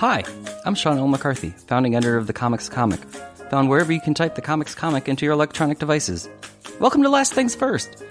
Hi, 0.00 0.24
I'm 0.66 0.74
Sean 0.74 0.98
L. 0.98 1.08
McCarthy, 1.08 1.54
founding 1.68 1.94
editor 1.94 2.18
of 2.18 2.26
The 2.26 2.34
Comics 2.34 2.68
Comic, 2.68 3.00
found 3.48 3.70
wherever 3.70 3.90
you 3.90 4.00
can 4.02 4.12
type 4.12 4.34
The 4.34 4.42
Comics 4.42 4.74
Comic 4.74 5.08
into 5.08 5.24
your 5.24 5.32
electronic 5.32 5.78
devices. 5.78 6.28
Welcome 6.78 7.02
to 7.02 7.08
Last 7.08 7.32
Things 7.32 7.54
First, 7.54 8.04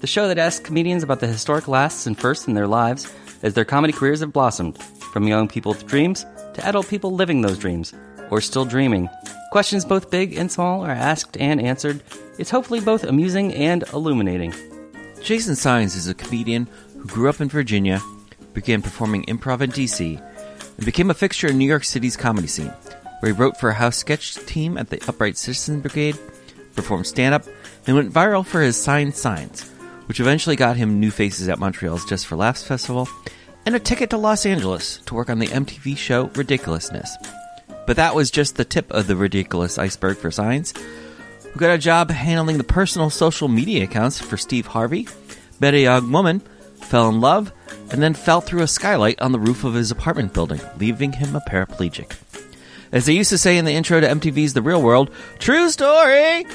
the 0.00 0.08
show 0.08 0.26
that 0.26 0.38
asks 0.38 0.66
comedians 0.66 1.04
about 1.04 1.20
the 1.20 1.28
historic 1.28 1.68
lasts 1.68 2.08
and 2.08 2.18
firsts 2.18 2.48
in 2.48 2.54
their 2.54 2.66
lives 2.66 3.14
as 3.44 3.54
their 3.54 3.64
comedy 3.64 3.92
careers 3.92 4.18
have 4.18 4.32
blossomed, 4.32 4.82
from 5.12 5.28
young 5.28 5.46
people 5.46 5.70
with 5.70 5.86
dreams 5.86 6.26
to 6.54 6.66
adult 6.66 6.88
people 6.88 7.12
living 7.12 7.42
those 7.42 7.56
dreams, 7.56 7.94
or 8.30 8.40
still 8.40 8.64
dreaming. 8.64 9.08
Questions 9.52 9.84
both 9.84 10.10
big 10.10 10.36
and 10.36 10.50
small 10.50 10.84
are 10.84 10.90
asked 10.90 11.36
and 11.36 11.60
answered. 11.60 12.02
It's 12.40 12.50
hopefully 12.50 12.80
both 12.80 13.04
amusing 13.04 13.54
and 13.54 13.84
illuminating. 13.92 14.54
Jason 15.22 15.54
Saenz 15.54 15.94
is 15.94 16.08
a 16.08 16.14
comedian 16.14 16.68
who 16.94 17.06
grew 17.06 17.28
up 17.28 17.40
in 17.40 17.48
Virginia, 17.48 18.02
began 18.54 18.82
performing 18.82 19.24
improv 19.26 19.60
in 19.60 19.70
DC, 19.70 20.20
and 20.78 20.86
became 20.86 21.10
a 21.10 21.14
fixture 21.14 21.48
in 21.48 21.58
New 21.58 21.66
York 21.66 21.84
City's 21.84 22.16
comedy 22.16 22.46
scene, 22.46 22.72
where 23.20 23.32
he 23.32 23.38
wrote 23.38 23.58
for 23.58 23.68
a 23.68 23.74
house 23.74 23.96
sketch 23.96 24.36
team 24.46 24.78
at 24.78 24.88
the 24.88 25.02
Upright 25.06 25.36
Citizens 25.36 25.82
Brigade, 25.82 26.16
performed 26.74 27.06
stand 27.06 27.34
up, 27.34 27.44
and 27.86 27.94
went 27.94 28.12
viral 28.12 28.46
for 28.46 28.62
his 28.62 28.76
Saenz 28.76 29.14
Signs, 29.14 29.68
which 30.06 30.20
eventually 30.20 30.56
got 30.56 30.76
him 30.76 31.00
new 31.00 31.10
faces 31.10 31.48
at 31.48 31.58
Montreal's 31.58 32.06
Just 32.06 32.26
for 32.26 32.36
Laughs 32.36 32.64
festival 32.64 33.08
and 33.66 33.74
a 33.74 33.80
ticket 33.80 34.08
to 34.10 34.16
Los 34.16 34.46
Angeles 34.46 34.98
to 35.04 35.14
work 35.14 35.28
on 35.28 35.40
the 35.40 35.48
MTV 35.48 35.96
show 35.96 36.30
Ridiculousness. 36.34 37.14
But 37.86 37.96
that 37.96 38.14
was 38.14 38.30
just 38.30 38.56
the 38.56 38.64
tip 38.64 38.90
of 38.90 39.06
the 39.06 39.16
ridiculous 39.16 39.78
iceberg 39.78 40.16
for 40.16 40.30
Saenz, 40.30 40.74
who 40.78 41.60
got 41.60 41.74
a 41.74 41.78
job 41.78 42.10
handling 42.10 42.56
the 42.56 42.64
personal 42.64 43.10
social 43.10 43.48
media 43.48 43.84
accounts 43.84 44.20
for 44.20 44.36
Steve 44.36 44.66
Harvey, 44.66 45.08
a 45.60 45.82
young 45.82 46.12
woman, 46.12 46.40
fell 46.88 47.08
in 47.08 47.20
love, 47.20 47.52
and 47.90 48.02
then 48.02 48.14
fell 48.14 48.40
through 48.40 48.62
a 48.62 48.66
skylight 48.66 49.20
on 49.20 49.32
the 49.32 49.38
roof 49.38 49.64
of 49.64 49.74
his 49.74 49.90
apartment 49.90 50.32
building, 50.32 50.60
leaving 50.78 51.12
him 51.12 51.36
a 51.36 51.40
paraplegic. 51.40 52.16
As 52.90 53.06
they 53.06 53.12
used 53.12 53.30
to 53.30 53.38
say 53.38 53.58
in 53.58 53.64
the 53.64 53.72
intro 53.72 54.00
to 54.00 54.08
MTV's 54.08 54.54
The 54.54 54.62
Real 54.62 54.82
World, 54.82 55.10
true 55.38 55.68
story! 55.68 56.46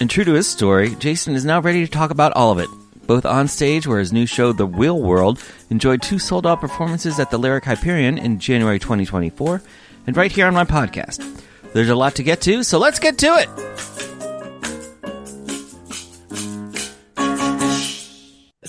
And 0.00 0.08
true 0.10 0.24
to 0.24 0.32
his 0.32 0.48
story, 0.48 0.94
Jason 0.96 1.34
is 1.34 1.44
now 1.44 1.60
ready 1.60 1.84
to 1.84 1.90
talk 1.90 2.10
about 2.10 2.32
all 2.32 2.50
of 2.50 2.58
it. 2.58 2.68
Both 3.06 3.26
on 3.26 3.48
stage, 3.48 3.86
where 3.86 3.98
his 3.98 4.12
new 4.12 4.26
show, 4.26 4.52
The 4.52 4.66
Wheel 4.66 4.98
World, 5.00 5.42
enjoyed 5.70 6.02
two 6.02 6.18
sold 6.18 6.46
out 6.46 6.60
performances 6.60 7.20
at 7.20 7.30
the 7.30 7.38
Lyric 7.38 7.64
Hyperion 7.64 8.16
in 8.16 8.38
January 8.38 8.78
2024, 8.78 9.62
and 10.06 10.16
right 10.16 10.32
here 10.32 10.46
on 10.46 10.54
my 10.54 10.64
podcast. 10.64 11.42
There's 11.74 11.90
a 11.90 11.94
lot 11.94 12.14
to 12.16 12.22
get 12.22 12.40
to, 12.42 12.62
so 12.62 12.78
let's 12.78 12.98
get 12.98 13.18
to 13.18 13.26
it! 13.26 14.21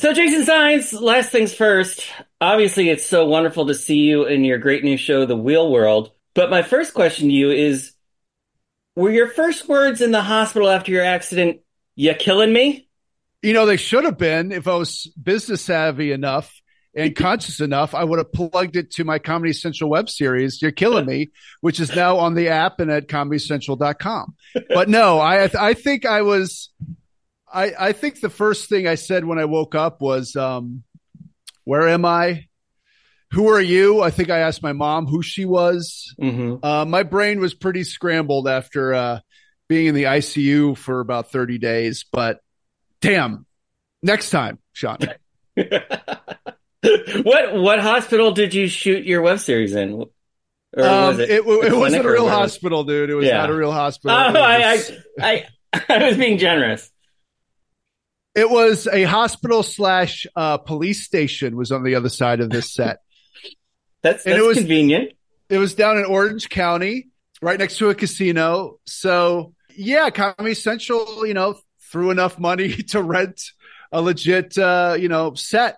So, 0.04 0.12
Jason 0.12 0.42
Saenz, 0.42 1.00
last 1.00 1.30
things 1.30 1.54
first. 1.54 2.06
Obviously, 2.42 2.90
it's 2.90 3.06
so 3.06 3.26
wonderful 3.26 3.68
to 3.68 3.74
see 3.74 4.00
you 4.00 4.26
in 4.26 4.44
your 4.44 4.58
great 4.58 4.84
new 4.84 4.98
show, 4.98 5.26
The 5.26 5.38
Wheel 5.38 5.72
World. 5.72 6.12
But 6.34 6.50
my 6.50 6.62
first 6.62 6.94
question 6.94 7.30
to 7.30 7.34
you 7.34 7.52
is 7.52 7.94
Were 8.98 9.12
your 9.12 9.30
first 9.30 9.70
words 9.70 10.02
in 10.02 10.12
the 10.12 10.22
hospital 10.22 10.68
after 10.68 10.92
your 10.92 11.06
accident, 11.06 11.62
you 11.96 12.14
killing 12.16 12.52
me? 12.52 12.90
You 13.42 13.54
know, 13.54 13.66
they 13.66 13.78
should 13.78 14.04
have 14.04 14.18
been 14.18 14.52
if 14.52 14.68
I 14.68 14.76
was 14.76 15.10
business 15.24 15.62
savvy 15.62 16.12
enough 16.12 16.54
and 16.94 17.16
conscious 17.16 17.62
enough, 17.62 17.96
I 17.96 18.04
would 18.04 18.20
have 18.20 18.34
plugged 18.34 18.76
it 18.76 18.92
to 18.96 19.06
my 19.06 19.20
Comedy 19.20 19.54
Central 19.54 19.90
web 19.90 20.10
series, 20.10 20.62
You're 20.62 20.72
Killing 20.72 21.06
Me, 21.06 21.32
which 21.62 21.80
is 21.80 21.96
now 21.96 22.18
on 22.18 22.34
the 22.34 22.50
app 22.50 22.82
and 22.82 22.92
at 22.92 23.08
comedycentral.com. 23.08 24.36
But 24.68 24.90
no, 24.90 25.20
I, 25.20 25.50
I 25.58 25.74
think 25.74 26.06
I 26.06 26.24
was 26.24 26.72
I, 27.54 27.74
I 27.80 27.92
think 27.92 28.20
the 28.20 28.30
first 28.30 28.68
thing 28.68 28.88
I 28.88 28.96
said 28.96 29.26
when 29.26 29.38
I 29.38 29.46
woke 29.46 29.76
up 29.76 30.02
was, 30.02 30.36
um, 30.36 30.84
where 31.64 31.88
am 31.88 32.04
I? 32.04 32.48
Who 33.32 33.50
are 33.50 33.62
you? 33.62 34.02
I 34.02 34.10
think 34.12 34.30
I 34.30 34.40
asked 34.40 34.62
my 34.62 34.74
mom 34.74 35.08
who 35.08 35.22
she 35.22 35.46
was. 35.46 36.14
Mm-hmm. 36.22 36.66
Uh, 36.66 36.86
my 36.86 37.04
brain 37.04 37.40
was 37.40 37.54
pretty 37.54 37.84
scrambled 37.84 38.48
after 38.48 38.94
uh, 38.94 39.20
being 39.68 39.88
in 39.88 39.96
the 39.96 40.04
ICU 40.04 40.78
for 40.78 41.00
about 41.00 41.32
30 41.32 41.58
days, 41.58 42.06
but 42.12 42.40
damn, 43.02 43.46
next 44.02 44.30
time, 44.30 44.60
Sean. 44.72 44.98
what 45.56 47.54
what 47.54 47.80
hospital 47.80 48.32
did 48.32 48.54
you 48.54 48.68
shoot 48.68 49.06
your 49.06 49.22
web 49.22 49.40
series 49.40 49.74
in? 49.74 50.06
Or 50.76 50.84
um, 50.84 51.08
was 51.08 51.20
it, 51.20 51.30
it, 51.30 51.44
it 51.46 51.76
wasn't 51.76 52.06
a 52.06 52.10
real 52.10 52.28
hospital, 52.28 52.84
dude. 52.84 53.10
It 53.10 53.16
was 53.16 53.26
yeah. 53.26 53.38
not 53.38 53.50
a 53.50 53.56
real 53.56 53.72
hospital. 53.72 54.16
Oh, 54.16 54.42
I, 54.42 54.74
I, 55.20 55.46
I, 55.74 55.84
I 55.90 56.08
was 56.08 56.18
being 56.18 56.38
generous. 56.38 56.92
It 58.36 58.50
was 58.50 58.88
a 58.88 59.04
hospital 59.04 59.62
slash 59.62 60.26
uh, 60.36 60.58
police 60.58 61.04
station 61.04 61.56
was 61.56 61.72
on 61.72 61.84
the 61.84 61.96
other 61.96 62.10
side 62.10 62.40
of 62.40 62.50
this 62.50 62.74
set. 62.74 63.00
that's 64.02 64.24
that's 64.24 64.38
it 64.40 64.44
was, 64.44 64.58
convenient. 64.58 65.14
It 65.50 65.60
was 65.60 65.76
down 65.76 65.98
in 65.98 66.06
Orange 66.06 66.50
County, 66.50 67.10
right 67.42 67.60
next 67.60 67.78
to 67.78 67.90
a 67.90 67.96
casino. 67.96 68.80
So 68.86 69.54
yeah, 69.76 70.10
Comedy 70.10 70.56
Central, 70.56 71.26
you 71.28 71.34
know, 71.34 71.56
threw 71.92 72.10
enough 72.10 72.40
money 72.40 72.74
to 72.90 73.02
rent 73.02 73.42
a 73.92 74.02
legit, 74.02 74.58
uh, 74.58 74.98
you 75.00 75.10
know, 75.10 75.36
set, 75.36 75.78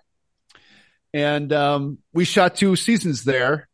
and 1.12 1.52
um, 1.52 1.98
we 2.14 2.24
shot 2.24 2.56
two 2.56 2.76
seasons 2.76 3.24
there. 3.24 3.68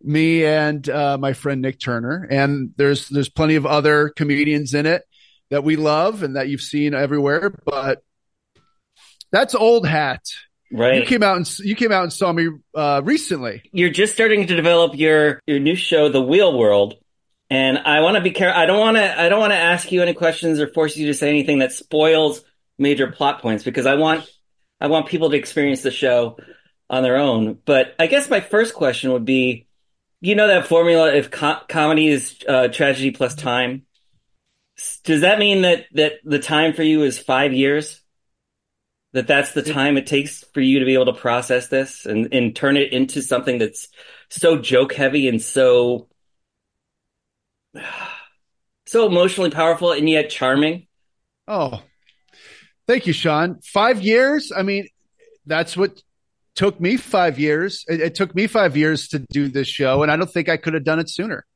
Me 0.00 0.44
and 0.44 0.88
uh, 0.88 1.18
my 1.18 1.32
friend 1.32 1.60
Nick 1.60 1.80
Turner, 1.80 2.28
and 2.30 2.72
there's 2.76 3.08
there's 3.08 3.28
plenty 3.28 3.56
of 3.56 3.66
other 3.66 4.10
comedians 4.10 4.74
in 4.74 4.86
it 4.86 5.02
that 5.50 5.64
we 5.64 5.76
love 5.76 6.22
and 6.22 6.36
that 6.36 6.48
you've 6.48 6.60
seen 6.60 6.94
everywhere. 6.94 7.50
But 7.64 8.02
that's 9.30 9.54
old 9.54 9.86
hat. 9.86 10.22
Right. 10.70 11.00
You 11.00 11.06
came 11.06 11.22
out 11.22 11.36
and 11.36 11.58
you 11.60 11.74
came 11.74 11.92
out 11.92 12.02
and 12.02 12.12
saw 12.12 12.32
me 12.32 12.48
uh, 12.74 13.00
recently. 13.04 13.62
You're 13.72 13.90
just 13.90 14.12
starting 14.12 14.46
to 14.46 14.56
develop 14.56 14.96
your 14.96 15.40
your 15.46 15.58
new 15.58 15.74
show, 15.74 16.08
The 16.10 16.20
Wheel 16.20 16.56
World, 16.58 16.94
and 17.48 17.78
I 17.78 18.00
want 18.00 18.16
to 18.16 18.22
be 18.22 18.32
careful. 18.32 18.60
I 18.60 18.66
don't 18.66 18.78
want 18.78 18.96
to. 18.98 19.20
I 19.20 19.28
don't 19.28 19.40
want 19.40 19.52
to 19.52 19.58
ask 19.58 19.90
you 19.90 20.02
any 20.02 20.12
questions 20.12 20.60
or 20.60 20.68
force 20.68 20.96
you 20.96 21.06
to 21.06 21.14
say 21.14 21.30
anything 21.30 21.60
that 21.60 21.72
spoils 21.72 22.42
major 22.78 23.10
plot 23.10 23.40
points 23.40 23.64
because 23.64 23.86
I 23.86 23.94
want 23.94 24.28
I 24.80 24.88
want 24.88 25.06
people 25.06 25.30
to 25.30 25.36
experience 25.36 25.82
the 25.82 25.90
show 25.90 26.36
on 26.90 27.02
their 27.02 27.16
own. 27.16 27.58
But 27.64 27.94
I 27.98 28.06
guess 28.06 28.28
my 28.28 28.40
first 28.40 28.74
question 28.74 29.12
would 29.12 29.24
be, 29.24 29.66
you 30.20 30.34
know 30.34 30.48
that 30.48 30.66
formula 30.66 31.14
if 31.14 31.30
co- 31.30 31.60
comedy 31.68 32.08
is 32.08 32.36
uh, 32.46 32.68
tragedy 32.68 33.10
plus 33.10 33.34
time. 33.34 33.86
Does 35.04 35.22
that 35.22 35.38
mean 35.38 35.62
that 35.62 35.86
that 35.92 36.12
the 36.24 36.38
time 36.38 36.74
for 36.74 36.82
you 36.82 37.02
is 37.02 37.18
five 37.18 37.52
years? 37.52 38.02
That 39.12 39.26
that's 39.26 39.52
the 39.52 39.62
time 39.62 39.96
it 39.96 40.06
takes 40.06 40.44
for 40.52 40.60
you 40.60 40.80
to 40.80 40.84
be 40.84 40.94
able 40.94 41.06
to 41.06 41.14
process 41.14 41.68
this 41.68 42.04
and, 42.04 42.32
and 42.32 42.54
turn 42.54 42.76
it 42.76 42.92
into 42.92 43.22
something 43.22 43.58
that's 43.58 43.88
so 44.28 44.58
joke 44.58 44.92
heavy 44.92 45.28
and 45.28 45.40
so 45.40 46.08
so 48.86 49.06
emotionally 49.06 49.50
powerful 49.50 49.92
and 49.92 50.08
yet 50.08 50.30
charming. 50.30 50.86
Oh 51.46 51.82
thank 52.86 53.06
you 53.06 53.12
sean. 53.12 53.60
Five 53.62 54.02
years? 54.02 54.52
I 54.54 54.62
mean 54.62 54.88
that's 55.46 55.76
what 55.76 56.02
took 56.54 56.80
me 56.80 56.96
five 56.96 57.38
years. 57.38 57.84
It, 57.88 58.00
it 58.00 58.14
took 58.14 58.34
me 58.34 58.46
five 58.46 58.76
years 58.76 59.08
to 59.08 59.20
do 59.20 59.48
this 59.48 59.68
show 59.68 60.02
and 60.02 60.10
i 60.10 60.16
don't 60.16 60.30
think 60.30 60.48
i 60.48 60.56
could 60.56 60.74
have 60.74 60.84
done 60.84 60.98
it 60.98 61.08
sooner. 61.08 61.46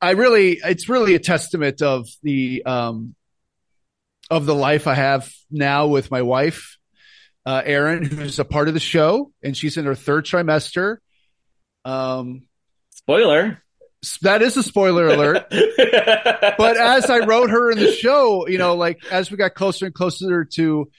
I 0.00 0.10
really 0.10 0.60
it's 0.64 0.88
really 0.88 1.14
a 1.14 1.18
testament 1.20 1.80
of 1.80 2.08
the 2.22 2.64
um 2.64 3.14
of 4.30 4.46
the 4.46 4.54
life 4.54 4.86
I 4.86 4.94
have 4.94 5.32
now 5.50 5.86
with 5.86 6.10
my 6.10 6.22
wife, 6.22 6.78
uh, 7.46 7.62
Erin, 7.64 8.04
who's 8.04 8.38
a 8.38 8.44
part 8.44 8.68
of 8.68 8.74
the 8.74 8.80
show, 8.80 9.32
and 9.42 9.56
she's 9.56 9.76
in 9.76 9.84
her 9.84 9.94
third 9.94 10.24
trimester. 10.24 10.98
Um, 11.84 12.42
spoiler. 12.90 13.62
That 14.22 14.42
is 14.42 14.56
a 14.56 14.62
spoiler 14.62 15.06
alert. 15.06 15.46
but 15.50 16.76
as 16.76 17.08
I 17.08 17.20
wrote 17.20 17.50
her 17.50 17.70
in 17.70 17.78
the 17.78 17.92
show, 17.92 18.46
you 18.46 18.58
know, 18.58 18.74
like 18.74 19.04
as 19.10 19.30
we 19.30 19.36
got 19.36 19.54
closer 19.54 19.86
and 19.86 19.94
closer 19.94 20.44
to 20.44 20.90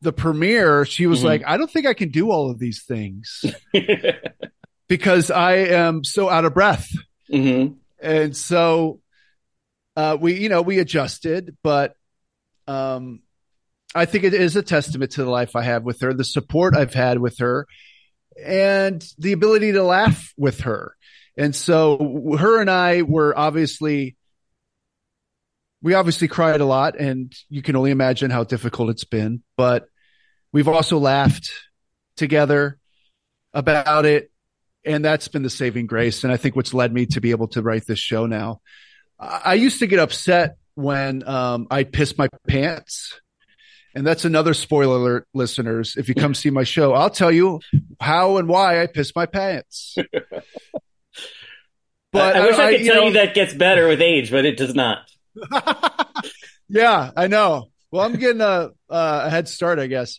the 0.00 0.12
premiere, 0.12 0.84
she 0.84 1.06
was 1.06 1.20
mm-hmm. 1.20 1.28
like, 1.28 1.42
I 1.46 1.56
don't 1.56 1.70
think 1.70 1.86
I 1.86 1.94
can 1.94 2.10
do 2.10 2.30
all 2.30 2.50
of 2.50 2.58
these 2.58 2.84
things 2.84 3.44
because 4.88 5.30
I 5.30 5.54
am 5.54 6.04
so 6.04 6.30
out 6.30 6.44
of 6.44 6.54
breath. 6.54 6.88
Mm-hmm. 7.30 7.74
And 8.00 8.36
so 8.36 9.00
uh, 9.96 10.16
we, 10.18 10.38
you 10.38 10.48
know, 10.48 10.62
we 10.62 10.78
adjusted, 10.78 11.56
but 11.62 11.94
um, 12.68 13.20
I 13.94 14.04
think 14.04 14.24
it 14.24 14.34
is 14.34 14.54
a 14.54 14.62
testament 14.62 15.12
to 15.12 15.24
the 15.24 15.30
life 15.30 15.56
I 15.56 15.62
have 15.62 15.82
with 15.82 16.02
her, 16.02 16.12
the 16.12 16.22
support 16.22 16.76
I've 16.76 16.94
had 16.94 17.18
with 17.18 17.38
her, 17.38 17.66
and 18.40 19.04
the 19.18 19.32
ability 19.32 19.72
to 19.72 19.82
laugh 19.82 20.32
with 20.36 20.60
her. 20.60 20.94
And 21.36 21.56
so 21.56 22.36
her 22.38 22.60
and 22.60 22.70
I 22.70 23.02
were 23.02 23.36
obviously, 23.36 24.16
we 25.80 25.94
obviously 25.94 26.28
cried 26.28 26.60
a 26.60 26.66
lot, 26.66 26.98
and 26.98 27.32
you 27.48 27.62
can 27.62 27.76
only 27.76 27.90
imagine 27.90 28.30
how 28.30 28.44
difficult 28.44 28.90
it's 28.90 29.04
been. 29.04 29.42
But 29.56 29.86
we've 30.52 30.68
also 30.68 30.98
laughed 30.98 31.50
together 32.16 32.78
about 33.54 34.04
it. 34.04 34.30
And 34.84 35.04
that's 35.04 35.28
been 35.28 35.42
the 35.42 35.50
saving 35.50 35.86
grace. 35.86 36.24
And 36.24 36.32
I 36.32 36.36
think 36.36 36.56
what's 36.56 36.74
led 36.74 36.92
me 36.92 37.06
to 37.06 37.20
be 37.20 37.30
able 37.30 37.48
to 37.48 37.62
write 37.62 37.86
this 37.86 37.98
show 37.98 38.26
now. 38.26 38.60
I 39.18 39.54
used 39.54 39.80
to 39.80 39.86
get 39.86 39.98
upset 39.98 40.57
when 40.78 41.26
um, 41.28 41.66
I 41.72 41.82
pissed 41.82 42.16
my 42.16 42.28
pants 42.46 43.20
And 43.94 44.06
that's 44.06 44.24
another 44.24 44.54
spoiler 44.54 44.96
alert, 44.96 45.28
listeners. 45.34 45.96
If 45.96 46.08
you 46.08 46.14
come 46.14 46.34
see 46.34 46.50
my 46.50 46.62
show, 46.62 46.92
I'll 46.92 47.10
tell 47.10 47.32
you 47.32 47.60
how 48.00 48.36
and 48.36 48.46
why 48.46 48.80
I 48.80 48.86
piss 48.86 49.12
my 49.14 49.26
pants. 49.26 49.96
But 52.10 52.36
I, 52.36 52.38
I 52.38 52.46
wish 52.46 52.56
I, 52.56 52.66
I 52.68 52.76
could 52.78 52.86
tell 52.86 52.94
know, 52.94 53.06
you 53.08 53.12
that 53.12 53.34
gets 53.34 53.52
better 53.52 53.86
with 53.86 54.00
age, 54.00 54.30
but 54.30 54.46
it 54.46 54.56
does 54.56 54.74
not. 54.74 55.00
yeah, 56.70 57.10
I 57.14 57.26
know. 57.26 57.68
Well, 57.90 58.02
I'm 58.02 58.16
getting 58.16 58.40
a, 58.40 58.70
a 58.88 59.28
head 59.28 59.46
start, 59.46 59.78
I 59.78 59.88
guess. 59.88 60.18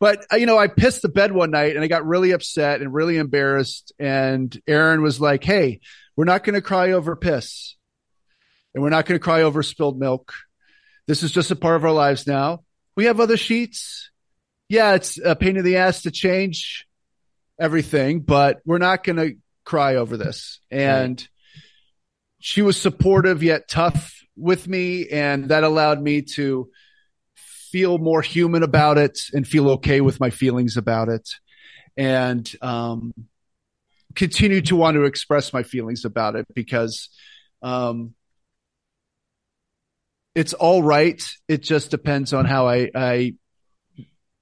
But 0.00 0.26
uh, 0.32 0.36
you 0.36 0.46
know, 0.46 0.58
I 0.58 0.66
pissed 0.66 1.02
the 1.02 1.08
bed 1.08 1.30
one 1.30 1.52
night 1.52 1.76
and 1.76 1.84
I 1.84 1.86
got 1.86 2.04
really 2.04 2.32
upset 2.32 2.80
and 2.80 2.92
really 2.92 3.18
embarrassed. 3.18 3.92
And 4.00 4.60
Erin 4.66 5.00
was 5.00 5.20
like, 5.20 5.44
"Hey, 5.44 5.78
we're 6.16 6.24
not 6.24 6.42
going 6.42 6.56
to 6.56 6.60
cry 6.60 6.90
over 6.90 7.14
piss, 7.14 7.75
and 8.76 8.82
we're 8.82 8.90
not 8.90 9.06
going 9.06 9.18
to 9.18 9.24
cry 9.24 9.40
over 9.40 9.62
spilled 9.62 9.98
milk. 9.98 10.34
This 11.06 11.22
is 11.22 11.32
just 11.32 11.50
a 11.50 11.56
part 11.56 11.76
of 11.76 11.84
our 11.86 11.92
lives 11.92 12.26
now. 12.26 12.62
We 12.94 13.06
have 13.06 13.20
other 13.20 13.38
sheets. 13.38 14.10
Yeah, 14.68 14.96
it's 14.96 15.18
a 15.18 15.34
pain 15.34 15.56
in 15.56 15.64
the 15.64 15.78
ass 15.78 16.02
to 16.02 16.10
change 16.10 16.86
everything, 17.58 18.20
but 18.20 18.60
we're 18.66 18.76
not 18.76 19.02
going 19.02 19.16
to 19.16 19.36
cry 19.64 19.96
over 19.96 20.18
this. 20.18 20.60
And 20.70 21.18
right. 21.18 21.28
she 22.38 22.60
was 22.60 22.78
supportive 22.78 23.42
yet 23.42 23.66
tough 23.66 24.12
with 24.36 24.68
me. 24.68 25.08
And 25.08 25.48
that 25.48 25.64
allowed 25.64 26.02
me 26.02 26.20
to 26.34 26.68
feel 27.34 27.96
more 27.96 28.20
human 28.20 28.62
about 28.62 28.98
it 28.98 29.18
and 29.32 29.48
feel 29.48 29.70
okay 29.70 30.02
with 30.02 30.20
my 30.20 30.28
feelings 30.28 30.76
about 30.76 31.08
it. 31.08 31.26
And, 31.96 32.52
um, 32.60 33.14
continue 34.14 34.60
to 34.60 34.76
want 34.76 34.96
to 34.96 35.04
express 35.04 35.54
my 35.54 35.62
feelings 35.62 36.04
about 36.04 36.36
it 36.36 36.44
because, 36.54 37.08
um, 37.62 38.14
it's 40.36 40.52
all 40.52 40.82
right. 40.82 41.20
It 41.48 41.62
just 41.62 41.90
depends 41.90 42.34
on 42.34 42.44
how 42.44 42.68
I, 42.68 42.90
I 42.94 43.34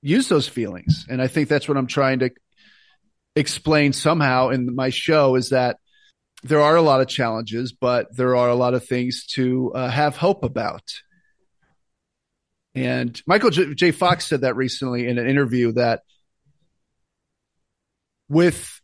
use 0.03 0.29
those 0.29 0.49
feelings. 0.49 1.07
And 1.09 1.23
I 1.23 1.29
think 1.29 1.49
that's 1.49 1.69
what 1.69 1.79
I'm 1.79 1.87
trying 1.87 2.19
to 2.19 2.31
explain 3.37 3.93
somehow 3.93 4.49
in 4.49 4.75
my 4.75 4.91
show 4.91 5.37
is 5.37 5.51
that 5.51 5.79
there 6.43 6.61
are 6.61 6.75
a 6.75 6.83
lot 6.83 7.01
of 7.01 7.07
challenges, 7.07 7.73
but 7.73 8.15
there 8.17 8.35
are 8.35 8.49
a 8.49 8.57
lot 8.57 8.75
of 8.75 8.85
things 8.85 9.27
to 9.35 9.73
uh, 9.73 9.89
have 9.89 10.17
hope 10.17 10.43
about. 10.43 10.83
And 12.75 13.23
Michael 13.25 13.51
J-, 13.51 13.75
J. 13.75 13.93
Fox 13.93 14.27
said 14.27 14.41
that 14.41 14.57
recently 14.57 15.07
in 15.07 15.19
an 15.19 15.29
interview 15.29 15.73
that 15.73 16.03
with 18.29 18.81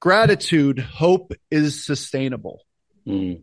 gratitude, 0.00 0.78
hope 0.78 1.34
is 1.50 1.84
sustainable. 1.84 2.62
Mm. 3.06 3.42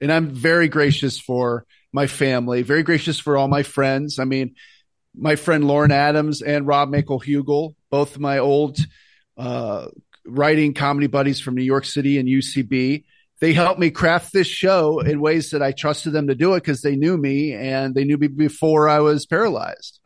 And 0.00 0.12
I'm 0.12 0.30
very 0.30 0.68
gracious 0.68 1.18
for 1.18 1.66
my 1.92 2.06
family, 2.06 2.62
very 2.62 2.82
gracious 2.82 3.18
for 3.18 3.36
all 3.36 3.48
my 3.48 3.62
friends. 3.62 4.18
I 4.18 4.24
mean, 4.24 4.54
my 5.14 5.36
friend 5.36 5.66
Lauren 5.66 5.92
Adams 5.92 6.42
and 6.42 6.66
Rob 6.66 6.90
Michael 6.90 7.20
Hugel, 7.20 7.74
both 7.90 8.18
my 8.18 8.38
old 8.38 8.78
uh, 9.36 9.88
writing 10.24 10.74
comedy 10.74 11.06
buddies 11.06 11.40
from 11.40 11.54
New 11.54 11.64
York 11.64 11.84
City 11.84 12.18
and 12.18 12.28
UCB. 12.28 13.04
They 13.40 13.52
helped 13.52 13.80
me 13.80 13.90
craft 13.90 14.32
this 14.32 14.46
show 14.46 15.00
in 15.00 15.20
ways 15.20 15.50
that 15.50 15.62
I 15.62 15.72
trusted 15.72 16.12
them 16.12 16.28
to 16.28 16.34
do 16.34 16.54
it 16.54 16.60
because 16.60 16.82
they 16.82 16.94
knew 16.94 17.16
me 17.16 17.54
and 17.54 17.94
they 17.94 18.04
knew 18.04 18.18
me 18.18 18.28
before 18.28 18.88
I 18.88 19.00
was 19.00 19.26
paralyzed. 19.26 19.98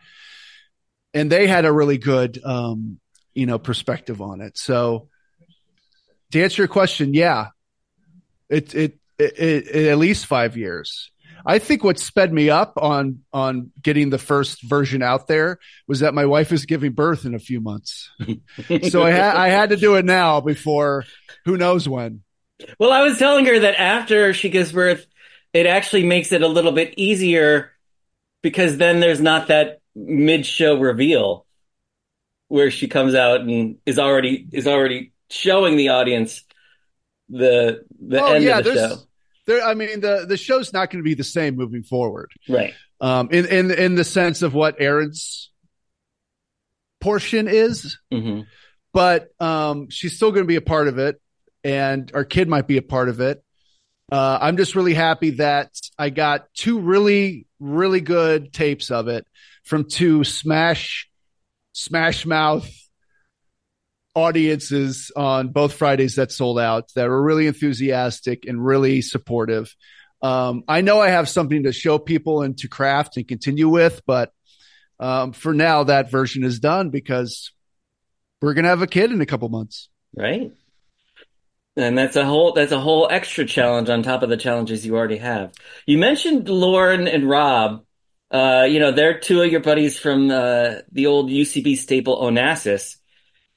And 1.13 1.31
they 1.31 1.47
had 1.47 1.65
a 1.65 1.73
really 1.73 1.99
good, 1.99 2.41
um, 2.45 3.01
you 3.35 3.47
know, 3.47 3.59
perspective 3.59 4.21
on 4.21 4.41
it. 4.41 4.57
So 4.57 5.09
to 6.31 6.43
answer 6.43 6.63
your 6.63 6.69
question, 6.69 7.13
yeah, 7.13 7.49
it, 8.49 8.75
it, 8.75 8.99
it, 9.19 9.69
it 9.69 9.89
at 9.89 9.99
least 9.99 10.27
five 10.27 10.57
years. 10.57 11.11
I 11.47 11.59
think 11.59 11.85
what 11.85 11.99
sped 11.99 12.33
me 12.33 12.49
up 12.49 12.75
on 12.79 13.21
on 13.33 13.71
getting 13.83 14.11
the 14.11 14.19
first 14.19 14.63
version 14.63 15.03
out 15.03 15.27
there 15.27 15.59
was 15.87 16.01
that 16.01 16.15
my 16.15 16.25
wife 16.25 16.53
is 16.53 16.65
giving 16.65 16.93
birth 16.93 17.27
in 17.27 17.35
a 17.35 17.39
few 17.39 17.61
months, 17.61 18.11
so 18.89 19.03
I 19.03 19.11
had 19.11 19.37
I 19.37 19.49
had 19.49 19.71
to 19.71 19.77
do 19.77 19.97
it 19.97 20.05
now 20.05 20.41
before 20.41 21.05
who 21.45 21.57
knows 21.57 21.89
when. 21.89 22.23
Well, 22.79 22.93
I 22.93 23.03
was 23.03 23.19
telling 23.19 23.45
her 23.47 23.59
that 23.59 23.79
after 23.79 24.33
she 24.33 24.49
gives 24.49 24.73
birth, 24.73 25.07
it 25.53 25.67
actually 25.67 26.05
makes 26.05 26.33
it 26.33 26.43
a 26.43 26.49
little 26.49 26.73
bit 26.73 26.95
easier 26.97 27.73
because 28.43 28.79
then 28.79 29.01
there's 29.01 29.21
not 29.21 29.49
that 29.49 29.81
mid 29.95 30.47
show 30.47 30.79
reveal 30.79 31.45
where 32.49 32.71
she 32.71 32.89
comes 32.89 33.15
out 33.15 33.41
and 33.41 33.77
is 33.85 33.99
already 33.99 34.47
is 34.53 34.67
already 34.67 35.13
showing 35.31 35.77
the 35.77 35.89
audience 35.91 36.43
the 37.29 37.85
the 38.01 38.23
oh, 38.23 38.33
end 38.33 38.45
yeah, 38.45 38.59
of 38.59 38.65
the 38.65 38.75
show 38.75 38.97
there, 39.47 39.63
I 39.63 39.75
mean, 39.75 40.01
the 40.01 40.25
the 40.27 40.37
show's 40.37 40.73
not 40.73 40.91
going 40.91 41.03
to 41.03 41.09
be 41.09 41.15
the 41.15 41.25
same 41.25 41.57
moving 41.57 41.83
forward, 41.83 42.33
right? 42.49 42.75
Um, 43.01 43.31
in 43.31 43.47
in 43.47 43.71
in 43.71 43.95
the 43.95 44.05
sense 44.05 44.43
of 44.43 44.55
what 44.55 44.77
Erin's 44.81 45.51
portion 47.01 47.49
is, 47.49 47.99
mm-hmm. 48.13 48.43
but 48.93 49.29
um, 49.41 49.91
she's 49.91 50.17
still 50.17 50.31
going 50.31 50.45
to 50.45 50.49
be 50.49 50.57
a 50.57 50.63
part 50.63 50.89
of 50.89 50.99
it, 50.99 51.21
and 51.63 52.11
our 52.15 52.25
kid 52.25 52.49
might 52.49 52.67
be 52.67 52.79
a 52.79 52.83
part 52.83 53.09
of 53.09 53.21
it. 53.21 53.43
Uh, 54.11 54.39
I'm 54.41 54.57
just 54.57 54.75
really 54.75 54.95
happy 54.95 55.31
that 55.31 55.71
I 55.99 56.11
got 56.11 56.47
two 56.55 56.81
really 56.81 57.47
really 57.61 58.01
good 58.01 58.53
tapes 58.53 58.91
of 58.91 59.09
it 59.09 59.27
from 59.65 59.89
two 59.89 60.25
smash 60.25 61.09
smash 61.73 62.25
mouth 62.25 62.71
audiences 64.15 65.11
on 65.17 65.49
both 65.49 65.75
Fridays 65.75 66.17
that 66.17 66.33
sold 66.33 66.59
out 66.59 66.93
that 66.95 67.09
were 67.09 67.23
really 67.23 67.47
enthusiastic 67.47 68.47
and 68.47 68.65
really 68.65 69.03
supportive. 69.03 69.75
Um, 70.23 70.65
I 70.69 70.81
know 70.81 71.01
I 71.01 71.11
have 71.11 71.29
something 71.29 71.65
to 71.65 71.73
show 71.73 71.99
people 71.99 72.43
and 72.43 72.57
to 72.59 72.69
craft 72.69 73.17
and 73.17 73.27
continue 73.29 73.69
with, 73.69 74.03
but 74.07 74.33
um, 75.01 75.33
for 75.33 75.53
now, 75.53 75.85
that 75.85 76.11
version 76.11 76.45
is 76.45 76.61
done 76.61 76.91
because 76.91 77.53
we're 78.41 78.55
going 78.55 78.65
to 78.65 78.71
have 78.71 78.83
a 78.83 78.87
kid 78.87 79.11
in 79.11 79.21
a 79.21 79.27
couple 79.27 79.49
months. 79.49 79.89
Right. 80.17 80.53
And 81.77 81.99
that's 81.99 82.15
a 82.15 82.25
whole 82.25 82.53
that's 82.53 82.71
a 82.71 82.79
whole 82.79 83.09
extra 83.11 83.45
challenge 83.45 83.89
on 83.89 84.05
top 84.05 84.23
of 84.23 84.29
the 84.29 84.37
challenges 84.37 84.87
you 84.87 84.97
already 84.97 85.17
have. 85.17 85.53
You 85.87 85.99
mentioned 85.99 86.49
Lauren 86.49 87.09
and 87.09 87.29
Rob. 87.29 87.85
Uh, 88.31 88.67
you 88.69 88.79
know, 88.79 88.93
they're 88.93 89.19
two 89.19 89.43
of 89.43 89.51
your 89.51 89.61
buddies 89.61 89.99
from 89.99 90.31
uh, 90.31 90.77
the 90.93 91.07
old 91.07 91.31
UCB 91.31 91.77
staple 91.77 92.21
Onassis. 92.21 92.97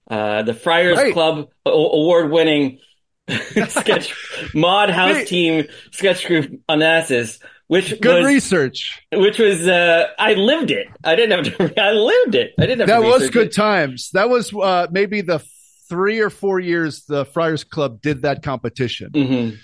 Uh, 0.09 0.44
the 0.44 0.54
Friars 0.54 0.98
right. 0.98 1.13
Club 1.13 1.50
award 1.65 2.31
winning 2.31 2.80
sketch 3.68 4.13
mod 4.54 4.89
house 4.89 5.27
team 5.27 5.66
sketch 5.92 6.26
group 6.28 6.61
Onassis, 6.69 7.40
which 7.68 7.99
good 7.99 8.23
was, 8.23 8.26
research. 8.26 9.02
Which 9.11 9.37
was 9.37 9.68
uh, 9.68 10.07
I 10.18 10.33
lived 10.33 10.71
it. 10.71 10.87
I 11.04 11.16
didn't 11.16 11.45
have 11.45 11.57
to. 11.57 11.81
I 11.81 11.92
lived 11.92 12.35
it. 12.35 12.54
I 12.57 12.66
didn't 12.66 12.80
have. 12.80 12.87
That 12.87 13.04
was 13.04 13.30
good 13.30 13.47
it. 13.47 13.56
times. 13.56 14.11
That 14.11 14.30
was 14.30 14.54
uh, 14.54 14.87
maybe 14.92 15.21
the 15.21 15.44
three 15.90 16.19
or 16.19 16.30
four 16.30 16.59
years 16.59 17.04
the 17.06 17.26
Friars 17.26 17.64
Club 17.64 18.02
did 18.02 18.21
that 18.21 18.44
competition. 18.44 19.11
Mm-hmm. 19.11 19.56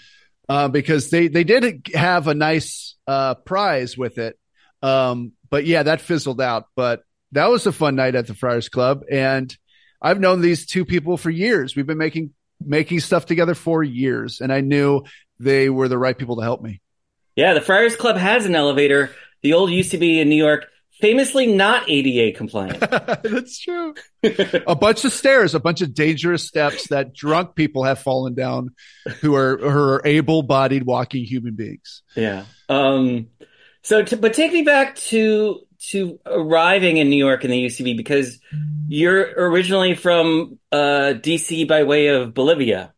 Uh, 0.49 0.67
because 0.67 1.09
they 1.09 1.29
they 1.29 1.45
did 1.45 1.87
have 1.93 2.27
a 2.27 2.33
nice 2.33 2.95
uh, 3.07 3.35
prize 3.35 3.97
with 3.97 4.17
it, 4.17 4.37
um, 4.81 5.31
but 5.49 5.65
yeah, 5.65 5.83
that 5.83 6.01
fizzled 6.01 6.41
out. 6.41 6.65
But 6.75 7.03
that 7.31 7.49
was 7.49 7.65
a 7.65 7.71
fun 7.71 7.95
night 7.95 8.15
at 8.15 8.27
the 8.27 8.33
Friars 8.33 8.67
Club, 8.67 9.03
and 9.09 9.55
I've 10.03 10.19
known 10.19 10.41
these 10.41 10.65
two 10.65 10.83
people 10.83 11.17
for 11.17 11.29
years. 11.29 11.75
We've 11.75 11.87
been 11.87 11.97
making 11.97 12.31
making 12.63 12.99
stuff 12.99 13.25
together 13.25 13.55
for 13.55 13.83
years, 13.83 14.41
and 14.41 14.51
I 14.51 14.61
knew 14.61 15.03
they 15.39 15.69
were 15.69 15.87
the 15.87 15.97
right 15.97 16.17
people 16.17 16.35
to 16.37 16.41
help 16.43 16.61
me. 16.61 16.81
Yeah, 17.35 17.53
the 17.53 17.61
Friars 17.61 17.95
Club 17.95 18.17
has 18.17 18.45
an 18.45 18.55
elevator. 18.55 19.11
The 19.41 19.53
old 19.53 19.69
UCB 19.69 20.19
in 20.19 20.29
New 20.29 20.35
York, 20.35 20.67
famously 21.01 21.47
not 21.47 21.89
ADA 21.89 22.37
compliant. 22.37 22.79
That's 23.23 23.59
true. 23.59 23.93
a 24.23 24.75
bunch 24.75 25.03
of 25.03 25.11
stairs, 25.11 25.55
a 25.55 25.59
bunch 25.59 25.81
of 25.81 25.93
dangerous 25.93 26.47
steps 26.47 26.87
that 26.89 27.13
drunk 27.13 27.55
people 27.55 27.83
have 27.83 27.99
fallen 27.99 28.35
down, 28.35 28.69
who 29.19 29.35
are 29.35 29.57
who 29.57 29.67
are 29.67 30.01
able-bodied 30.05 30.83
walking 30.83 31.23
human 31.25 31.55
beings. 31.55 32.03
Yeah. 32.15 32.45
Um. 32.69 33.27
So, 33.81 34.05
but 34.05 34.33
take 34.33 34.53
me 34.53 34.61
back 34.61 34.95
to 34.95 35.59
to 35.89 36.19
arriving 36.25 36.97
in 36.97 37.09
New 37.09 37.17
York 37.17 37.43
in 37.43 37.51
the 37.51 37.65
UCB 37.65 37.97
because 37.97 38.39
you're 38.87 39.21
originally 39.37 39.95
from 39.95 40.59
uh, 40.71 41.13
DC 41.15 41.67
by 41.67 41.83
way 41.83 42.07
of 42.07 42.33
Bolivia, 42.33 42.93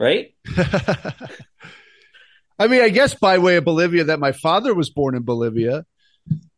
right? 0.00 0.34
I 2.58 2.68
mean, 2.68 2.82
I 2.82 2.88
guess 2.88 3.14
by 3.14 3.38
way 3.38 3.56
of 3.56 3.64
Bolivia 3.64 4.04
that 4.04 4.20
my 4.20 4.32
father 4.32 4.74
was 4.74 4.90
born 4.90 5.14
in 5.14 5.22
Bolivia, 5.22 5.84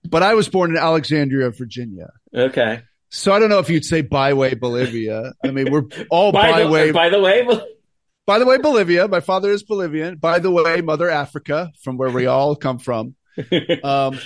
but 0.08 0.22
I 0.22 0.34
was 0.34 0.48
born 0.48 0.70
in 0.70 0.76
Alexandria, 0.76 1.50
Virginia. 1.50 2.10
Okay. 2.34 2.82
So 3.10 3.32
I 3.32 3.38
don't 3.38 3.48
know 3.48 3.60
if 3.60 3.70
you'd 3.70 3.84
say 3.84 4.02
by 4.02 4.34
way 4.34 4.54
Bolivia. 4.54 5.32
I 5.44 5.50
mean, 5.50 5.70
we're 5.70 5.84
all 6.10 6.32
by, 6.32 6.50
by 6.50 6.62
the, 6.64 6.68
way. 6.68 6.90
By 6.90 7.08
the 7.08 7.20
way, 7.20 7.46
by 8.26 8.38
the 8.38 8.46
way, 8.46 8.58
Bolivia. 8.58 9.08
My 9.08 9.20
father 9.20 9.50
is 9.50 9.62
Bolivian. 9.62 10.16
By 10.16 10.38
the 10.38 10.50
way, 10.50 10.80
Mother 10.80 11.10
Africa, 11.10 11.72
from 11.82 11.96
where 11.96 12.10
we 12.10 12.26
all 12.26 12.56
come 12.56 12.78
from. 12.78 13.16
Um, 13.82 14.20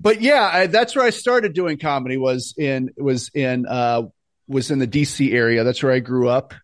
but 0.00 0.22
yeah, 0.22 0.50
I, 0.50 0.66
that's 0.66 0.96
where 0.96 1.04
I 1.04 1.10
started 1.10 1.52
doing 1.52 1.78
comedy. 1.78 2.16
Was 2.16 2.54
in 2.56 2.90
was 2.96 3.30
in 3.34 3.66
uh, 3.66 4.02
was 4.48 4.70
in 4.70 4.78
the 4.78 4.88
DC 4.88 5.32
area. 5.32 5.62
That's 5.62 5.82
where 5.82 5.92
I 5.92 6.00
grew 6.00 6.28
up. 6.28 6.54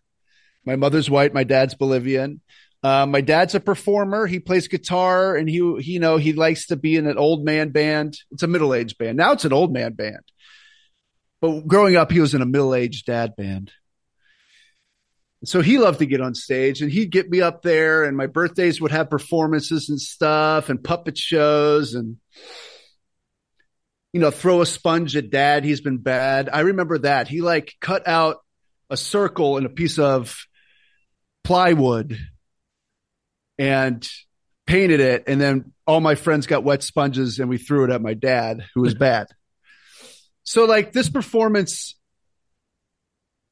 My 0.65 0.75
mother's 0.75 1.09
white, 1.09 1.33
my 1.33 1.43
dad's 1.43 1.75
Bolivian. 1.75 2.41
Uh, 2.83 3.05
my 3.05 3.21
dad's 3.21 3.55
a 3.55 3.59
performer. 3.59 4.27
He 4.27 4.39
plays 4.39 4.67
guitar, 4.67 5.35
and 5.35 5.49
he, 5.49 5.59
he, 5.79 5.93
you 5.93 5.99
know, 5.99 6.17
he 6.17 6.33
likes 6.33 6.67
to 6.67 6.75
be 6.75 6.95
in 6.95 7.07
an 7.07 7.17
old 7.17 7.43
man 7.43 7.69
band. 7.69 8.17
It's 8.31 8.43
a 8.43 8.47
middle 8.47 8.73
aged 8.73 8.97
band. 8.97 9.17
Now 9.17 9.31
it's 9.31 9.45
an 9.45 9.53
old 9.53 9.71
man 9.73 9.93
band. 9.93 10.21
But 11.41 11.61
growing 11.67 11.95
up, 11.95 12.11
he 12.11 12.19
was 12.19 12.33
in 12.33 12.41
a 12.41 12.45
middle 12.45 12.75
aged 12.75 13.05
dad 13.05 13.35
band. 13.35 13.71
So 15.45 15.61
he 15.61 15.77
loved 15.77 15.99
to 15.99 16.05
get 16.05 16.21
on 16.21 16.33
stage, 16.33 16.81
and 16.81 16.91
he'd 16.91 17.11
get 17.11 17.29
me 17.29 17.41
up 17.41 17.61
there. 17.61 18.03
And 18.03 18.17
my 18.17 18.27
birthdays 18.27 18.81
would 18.81 18.91
have 18.91 19.09
performances 19.09 19.89
and 19.89 19.99
stuff, 19.99 20.69
and 20.69 20.83
puppet 20.83 21.17
shows, 21.17 21.93
and 21.93 22.17
you 24.17 24.21
know, 24.21 24.31
throw 24.31 24.61
a 24.61 24.65
sponge 24.65 25.15
at 25.15 25.29
dad. 25.29 25.63
He's 25.63 25.79
been 25.79 25.99
bad. 25.99 26.49
I 26.51 26.61
remember 26.61 26.97
that. 26.97 27.27
He 27.27 27.41
like 27.41 27.75
cut 27.79 28.07
out 28.07 28.37
a 28.89 28.97
circle 28.97 29.57
in 29.57 29.65
a 29.67 29.69
piece 29.69 29.99
of 29.99 30.47
plywood 31.43 32.17
and 33.59 34.09
painted 34.65 35.01
it. 35.01 35.25
And 35.27 35.39
then 35.39 35.71
all 35.85 35.99
my 35.99 36.15
friends 36.15 36.47
got 36.47 36.63
wet 36.63 36.81
sponges 36.81 37.37
and 37.37 37.47
we 37.47 37.59
threw 37.59 37.83
it 37.83 37.91
at 37.91 38.01
my 38.01 38.15
dad, 38.15 38.65
who 38.73 38.81
was 38.81 38.95
bad. 38.95 39.27
So, 40.49 40.63
like, 40.63 40.93
this 40.93 41.09
performance 41.09 41.93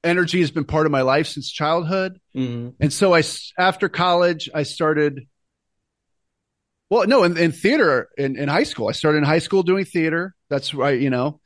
energy 0.02 0.40
has 0.40 0.50
been 0.50 0.64
part 0.64 0.86
of 0.86 0.94
my 0.94 1.02
life 1.02 1.28
since 1.28 1.52
childhood. 1.52 2.22
Mm-hmm. 2.34 2.70
And 2.80 2.94
so, 2.94 3.14
I, 3.14 3.22
after 3.60 3.90
college, 3.90 4.50
I 4.54 4.64
started. 4.64 5.28
Well, 6.90 7.06
no, 7.06 7.24
in, 7.24 7.36
in 7.36 7.52
theater 7.52 8.08
in, 8.18 8.38
in 8.38 8.48
high 8.48 8.64
school. 8.64 8.88
I 8.88 8.94
started 8.94 9.18
in 9.18 9.24
high 9.26 9.40
school 9.40 9.62
doing 9.62 9.84
theater. 9.84 10.35
That's 10.50 10.74
right, 10.74 11.00
you 11.00 11.10
know. 11.10 11.40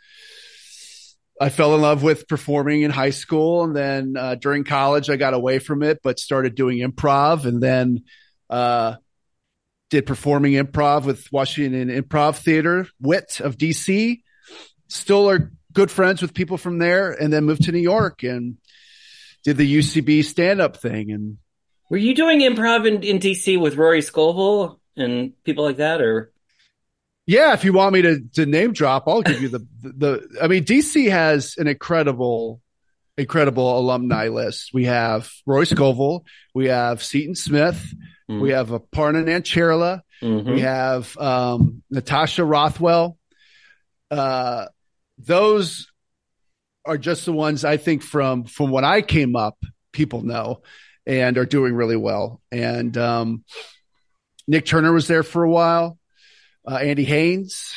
I 1.41 1.49
fell 1.49 1.73
in 1.73 1.81
love 1.81 2.03
with 2.03 2.27
performing 2.27 2.81
in 2.81 2.91
high 2.91 3.11
school, 3.11 3.63
and 3.63 3.73
then 3.75 4.15
uh, 4.17 4.35
during 4.35 4.65
college, 4.65 5.09
I 5.09 5.15
got 5.15 5.33
away 5.33 5.59
from 5.59 5.83
it, 5.83 6.01
but 6.03 6.19
started 6.19 6.53
doing 6.53 6.79
improv, 6.79 7.45
and 7.45 7.63
then 7.63 8.03
uh, 8.49 8.95
did 9.89 10.05
performing 10.05 10.53
improv 10.53 11.05
with 11.05 11.31
Washington 11.31 11.89
Improv 11.89 12.37
Theater, 12.37 12.87
WIT 12.99 13.39
of 13.39 13.57
DC. 13.57 14.21
Still 14.89 15.29
are 15.29 15.51
good 15.71 15.89
friends 15.89 16.21
with 16.21 16.33
people 16.33 16.57
from 16.57 16.77
there, 16.77 17.11
and 17.11 17.31
then 17.31 17.45
moved 17.45 17.63
to 17.63 17.71
New 17.71 17.79
York 17.79 18.23
and 18.23 18.57
did 19.45 19.55
the 19.55 19.77
UCB 19.77 20.25
stand 20.25 20.59
up 20.59 20.77
thing. 20.77 21.11
And 21.11 21.37
were 21.89 21.97
you 21.97 22.13
doing 22.13 22.41
improv 22.41 22.85
in, 22.85 23.01
in 23.03 23.19
DC 23.19 23.59
with 23.59 23.75
Rory 23.75 24.01
Scovel 24.01 24.79
and 24.97 25.31
people 25.45 25.63
like 25.63 25.77
that, 25.77 26.01
or? 26.01 26.33
Yeah, 27.29 27.53
if 27.53 27.63
you 27.63 27.73
want 27.73 27.93
me 27.93 28.01
to, 28.01 28.21
to 28.33 28.47
name 28.47 28.73
drop, 28.73 29.07
I'll 29.07 29.21
give 29.21 29.39
you 29.39 29.49
the, 29.49 29.67
the, 29.83 30.37
I 30.41 30.47
mean, 30.47 30.63
DC 30.63 31.11
has 31.11 31.57
an 31.59 31.67
incredible, 31.67 32.59
incredible 33.19 33.77
alumni 33.77 34.29
list. 34.29 34.71
We 34.73 34.85
have 34.85 35.29
Rory 35.45 35.67
Scovel, 35.67 36.25
we 36.55 36.69
have 36.69 37.03
Seaton 37.03 37.35
Smith, 37.35 37.93
mm 38.27 38.41
we 38.41 38.49
have 38.49 38.69
Aparna 38.69 39.23
Nancherla, 39.23 40.01
mm-hmm. 40.23 40.53
we 40.53 40.61
have 40.61 41.15
um, 41.19 41.83
Natasha 41.91 42.43
Rothwell. 42.43 43.15
Uh, 44.09 44.65
those 45.19 45.91
are 46.83 46.97
just 46.97 47.27
the 47.27 47.33
ones 47.33 47.63
I 47.63 47.77
think 47.77 48.01
from 48.01 48.45
from 48.45 48.71
when 48.71 48.85
I 48.85 49.03
came 49.03 49.35
up, 49.35 49.59
people 49.91 50.23
know 50.23 50.63
and 51.05 51.37
are 51.37 51.45
doing 51.45 51.75
really 51.75 51.95
well. 51.95 52.41
And 52.51 52.97
um, 52.97 53.43
Nick 54.47 54.65
Turner 54.65 54.93
was 54.93 55.07
there 55.07 55.21
for 55.21 55.43
a 55.43 55.49
while. 55.49 55.98
Uh, 56.67 56.75
Andy 56.75 57.05
Haynes 57.05 57.73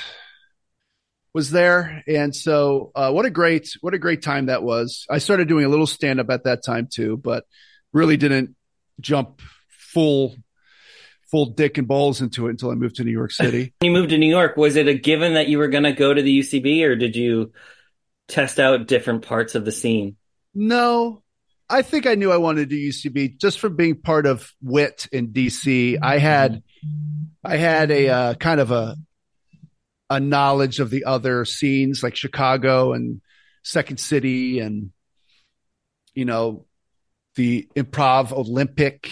was 1.34 1.50
there, 1.50 2.02
and 2.06 2.34
so 2.34 2.92
uh, 2.94 3.10
what 3.10 3.24
a 3.24 3.30
great 3.30 3.76
what 3.80 3.94
a 3.94 3.98
great 3.98 4.22
time 4.22 4.46
that 4.46 4.62
was. 4.62 5.06
I 5.10 5.18
started 5.18 5.48
doing 5.48 5.64
a 5.64 5.68
little 5.68 5.86
stand 5.86 6.20
up 6.20 6.30
at 6.30 6.44
that 6.44 6.64
time 6.64 6.88
too, 6.92 7.16
but 7.16 7.44
really 7.92 8.16
didn't 8.16 8.54
jump 9.00 9.40
full 9.68 10.36
full 11.30 11.46
dick 11.46 11.78
and 11.78 11.88
balls 11.88 12.20
into 12.20 12.46
it 12.46 12.50
until 12.50 12.70
I 12.70 12.74
moved 12.74 12.96
to 12.96 13.04
New 13.04 13.12
York 13.12 13.32
City. 13.32 13.72
When 13.80 13.90
you 13.90 13.98
moved 13.98 14.10
to 14.10 14.18
New 14.18 14.28
York, 14.28 14.56
was 14.56 14.76
it 14.76 14.86
a 14.86 14.94
given 14.94 15.34
that 15.34 15.48
you 15.48 15.58
were 15.58 15.68
going 15.68 15.84
to 15.84 15.92
go 15.92 16.12
to 16.12 16.20
the 16.20 16.40
UCB, 16.40 16.84
or 16.84 16.94
did 16.94 17.16
you 17.16 17.52
test 18.28 18.60
out 18.60 18.86
different 18.86 19.24
parts 19.24 19.54
of 19.54 19.64
the 19.64 19.72
scene? 19.72 20.16
No, 20.54 21.22
I 21.73 21.81
think 21.81 22.07
I 22.07 22.17
knew 22.17 22.31
I 22.31 22.37
wanted 22.37 22.69
to 22.69 22.76
do 22.76 22.91
UCB 22.91 23.38
just 23.41 23.59
from 23.59 23.76
being 23.76 23.97
part 23.97 24.26
of 24.26 24.52
WIT 24.61 25.09
in 25.11 25.29
DC. 25.29 25.99
I 26.02 26.19
had 26.19 26.62
I 27.43 27.57
had 27.57 27.91
a 27.91 28.09
uh, 28.09 28.35
kind 28.35 28.61
of 28.61 28.71
a 28.71 28.95
a 30.11 30.21
knowledge 30.21 30.81
of 30.81 30.91
the 30.91 31.07
other 31.07 31.47
scenes 31.47 32.02
like 32.02 32.14
Chicago 32.14 32.93
and 32.93 33.23
Second 33.64 33.99
City 33.99 34.59
and 34.59 34.91
you 36.12 36.26
know 36.26 36.67
the 37.37 37.67
Improv 37.75 38.33
Olympic. 38.33 39.11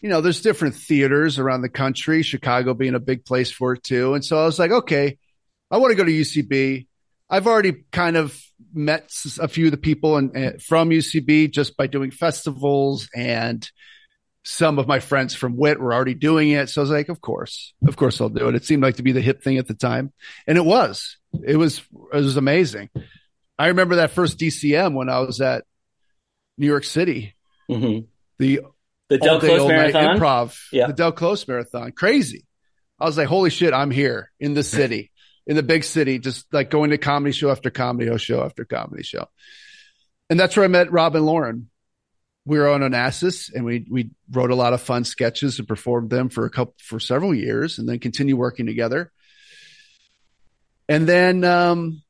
You 0.00 0.08
know, 0.08 0.20
there's 0.20 0.40
different 0.40 0.74
theaters 0.74 1.38
around 1.38 1.62
the 1.62 1.68
country, 1.68 2.24
Chicago 2.24 2.74
being 2.74 2.96
a 2.96 3.00
big 3.00 3.24
place 3.24 3.52
for 3.52 3.74
it 3.74 3.84
too. 3.84 4.14
And 4.14 4.24
so 4.24 4.36
I 4.36 4.46
was 4.46 4.58
like, 4.58 4.72
okay, 4.72 5.16
I 5.70 5.76
want 5.76 5.92
to 5.92 5.96
go 5.96 6.02
to 6.02 6.10
UCB. 6.10 6.88
I've 7.30 7.46
already 7.46 7.84
kind 7.92 8.16
of 8.16 8.36
met 8.72 9.10
a 9.40 9.48
few 9.48 9.66
of 9.66 9.70
the 9.70 9.76
people 9.76 10.18
in, 10.18 10.36
uh, 10.36 10.58
from 10.60 10.90
UCB 10.90 11.50
just 11.50 11.76
by 11.76 11.86
doing 11.86 12.10
festivals 12.10 13.08
and 13.14 13.68
some 14.44 14.78
of 14.78 14.88
my 14.88 15.00
friends 15.00 15.34
from 15.34 15.56
WIT 15.56 15.78
were 15.78 15.94
already 15.94 16.14
doing 16.14 16.50
it. 16.50 16.68
So 16.68 16.80
I 16.80 16.82
was 16.82 16.90
like, 16.90 17.08
of 17.08 17.20
course, 17.20 17.74
of 17.86 17.96
course 17.96 18.20
I'll 18.20 18.28
do 18.28 18.48
it. 18.48 18.54
It 18.54 18.64
seemed 18.64 18.82
like 18.82 18.96
to 18.96 19.02
be 19.02 19.12
the 19.12 19.20
hip 19.20 19.42
thing 19.42 19.58
at 19.58 19.68
the 19.68 19.74
time. 19.74 20.12
And 20.46 20.58
it 20.58 20.64
was, 20.64 21.16
it 21.44 21.56
was, 21.56 21.80
it 22.12 22.16
was 22.16 22.36
amazing. 22.36 22.90
I 23.58 23.68
remember 23.68 23.96
that 23.96 24.10
first 24.10 24.38
DCM 24.38 24.94
when 24.94 25.08
I 25.08 25.20
was 25.20 25.40
at 25.40 25.64
New 26.58 26.66
York 26.66 26.84
City. 26.84 27.36
Mm-hmm. 27.70 28.06
The, 28.38 28.62
the 29.08 29.18
Del 29.18 29.38
Close 29.38 29.68
Marathon 29.68 30.18
improv, 30.18 30.58
yeah. 30.72 30.88
the 30.88 30.92
Del 30.92 31.12
Close 31.12 31.46
Marathon, 31.46 31.92
crazy. 31.92 32.44
I 32.98 33.04
was 33.04 33.16
like, 33.16 33.28
holy 33.28 33.50
shit, 33.50 33.72
I'm 33.72 33.90
here 33.90 34.30
in 34.40 34.54
the 34.54 34.62
city, 34.62 35.11
in 35.46 35.56
the 35.56 35.62
big 35.62 35.84
city, 35.84 36.18
just 36.18 36.52
like 36.52 36.70
going 36.70 36.90
to 36.90 36.98
comedy 36.98 37.32
show 37.32 37.50
after 37.50 37.70
comedy 37.70 38.16
show 38.18 38.44
after 38.44 38.64
comedy 38.64 39.02
show. 39.02 39.26
And 40.30 40.38
that's 40.38 40.56
where 40.56 40.64
I 40.64 40.68
met 40.68 40.92
Robin 40.92 41.24
Lauren 41.24 41.70
we 42.44 42.58
were 42.58 42.68
on 42.68 42.80
Onassis 42.80 43.52
and 43.54 43.64
we 43.64 43.86
we 43.88 44.10
wrote 44.30 44.50
a 44.50 44.56
lot 44.56 44.72
of 44.72 44.80
fun 44.80 45.04
sketches 45.04 45.58
and 45.58 45.68
performed 45.68 46.10
them 46.10 46.28
for 46.28 46.44
a 46.44 46.50
couple 46.50 46.74
for 46.78 46.98
several 46.98 47.34
years 47.34 47.78
and 47.78 47.88
then 47.88 47.98
continue 47.98 48.36
working 48.36 48.66
together. 48.66 49.12
And 50.88 51.08
then 51.08 51.44
um, 51.44 52.02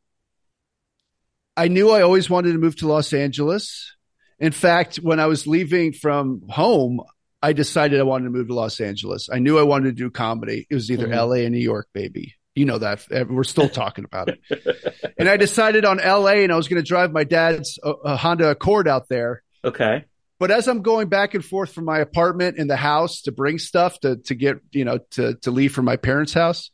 I 1.57 1.69
knew 1.69 1.91
I 1.91 2.03
always 2.03 2.31
wanted 2.31 2.53
to 2.53 2.59
move 2.59 2.77
to 2.77 2.89
Los 2.89 3.12
Angeles. 3.12 3.95
In 4.39 4.53
fact, 4.53 4.97
when 4.97 5.21
I 5.21 5.27
was 5.27 5.47
leaving 5.47 5.93
from 5.93 6.43
home, 6.49 7.01
I 7.43 7.53
decided 7.53 8.01
I 8.01 8.05
wanted 8.05 8.25
to 8.25 8.31
move 8.31 8.49
to 8.49 8.55
Los 8.55 8.81
Angeles. 8.81 9.29
I 9.31 9.39
knew 9.39 9.59
I 9.59 9.62
wanted 9.62 9.97
to 9.97 10.03
do 10.03 10.11
comedy. 10.11 10.67
It 10.69 10.75
was 10.75 10.91
either 10.91 11.07
mm-hmm. 11.07 11.29
LA 11.29 11.37
and 11.45 11.53
New 11.53 11.59
York, 11.59 11.89
baby. 11.93 12.35
You 12.55 12.67
know 12.67 12.79
that. 12.79 13.07
We're 13.29 13.45
still 13.45 13.69
talking 13.69 14.05
about 14.05 14.29
it. 14.29 15.15
and 15.19 15.29
I 15.29 15.37
decided 15.37 15.85
on 15.85 15.99
LA 15.99 16.43
and 16.43 16.53
I 16.53 16.57
was 16.57 16.69
going 16.69 16.83
to 16.83 16.87
drive 16.87 17.13
my 17.13 17.25
dad's 17.25 17.79
uh, 17.83 18.17
Honda 18.17 18.51
Accord 18.51 18.89
out 18.89 19.09
there. 19.09 19.43
Okay. 19.65 20.05
But 20.43 20.51
as 20.51 20.67
I'm 20.67 20.83
going 20.83 21.09
back 21.09 21.35
and 21.35 21.45
forth 21.45 21.73
from 21.73 21.85
my 21.85 22.01
apartment 22.01 22.59
in 22.59 22.67
the 22.67 22.77
house 22.77 23.23
to 23.23 23.33
bring 23.33 23.59
stuff 23.59 24.01
to 24.01 24.17
to 24.25 24.35
get 24.35 24.57
you 24.73 24.85
know 24.85 24.99
to 25.13 25.37
to 25.43 25.53
leave 25.53 25.73
from 25.73 25.85
my 25.85 25.97
parents' 25.97 26.35
house, 26.35 26.73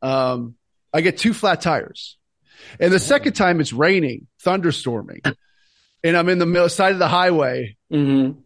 um, 0.00 0.54
I 0.92 1.00
get 1.00 1.18
two 1.18 1.34
flat 1.34 1.60
tires, 1.60 2.16
and 2.78 2.92
the 2.92 3.00
second 3.00 3.32
time 3.32 3.60
it's 3.60 3.72
raining, 3.72 4.28
thunderstorming, 4.44 5.34
and 6.04 6.16
I'm 6.16 6.28
in 6.28 6.38
the 6.38 6.46
middle 6.46 6.68
side 6.68 6.92
of 6.92 7.00
the 7.00 7.08
highway 7.08 7.76
mm-hmm. 7.92 8.38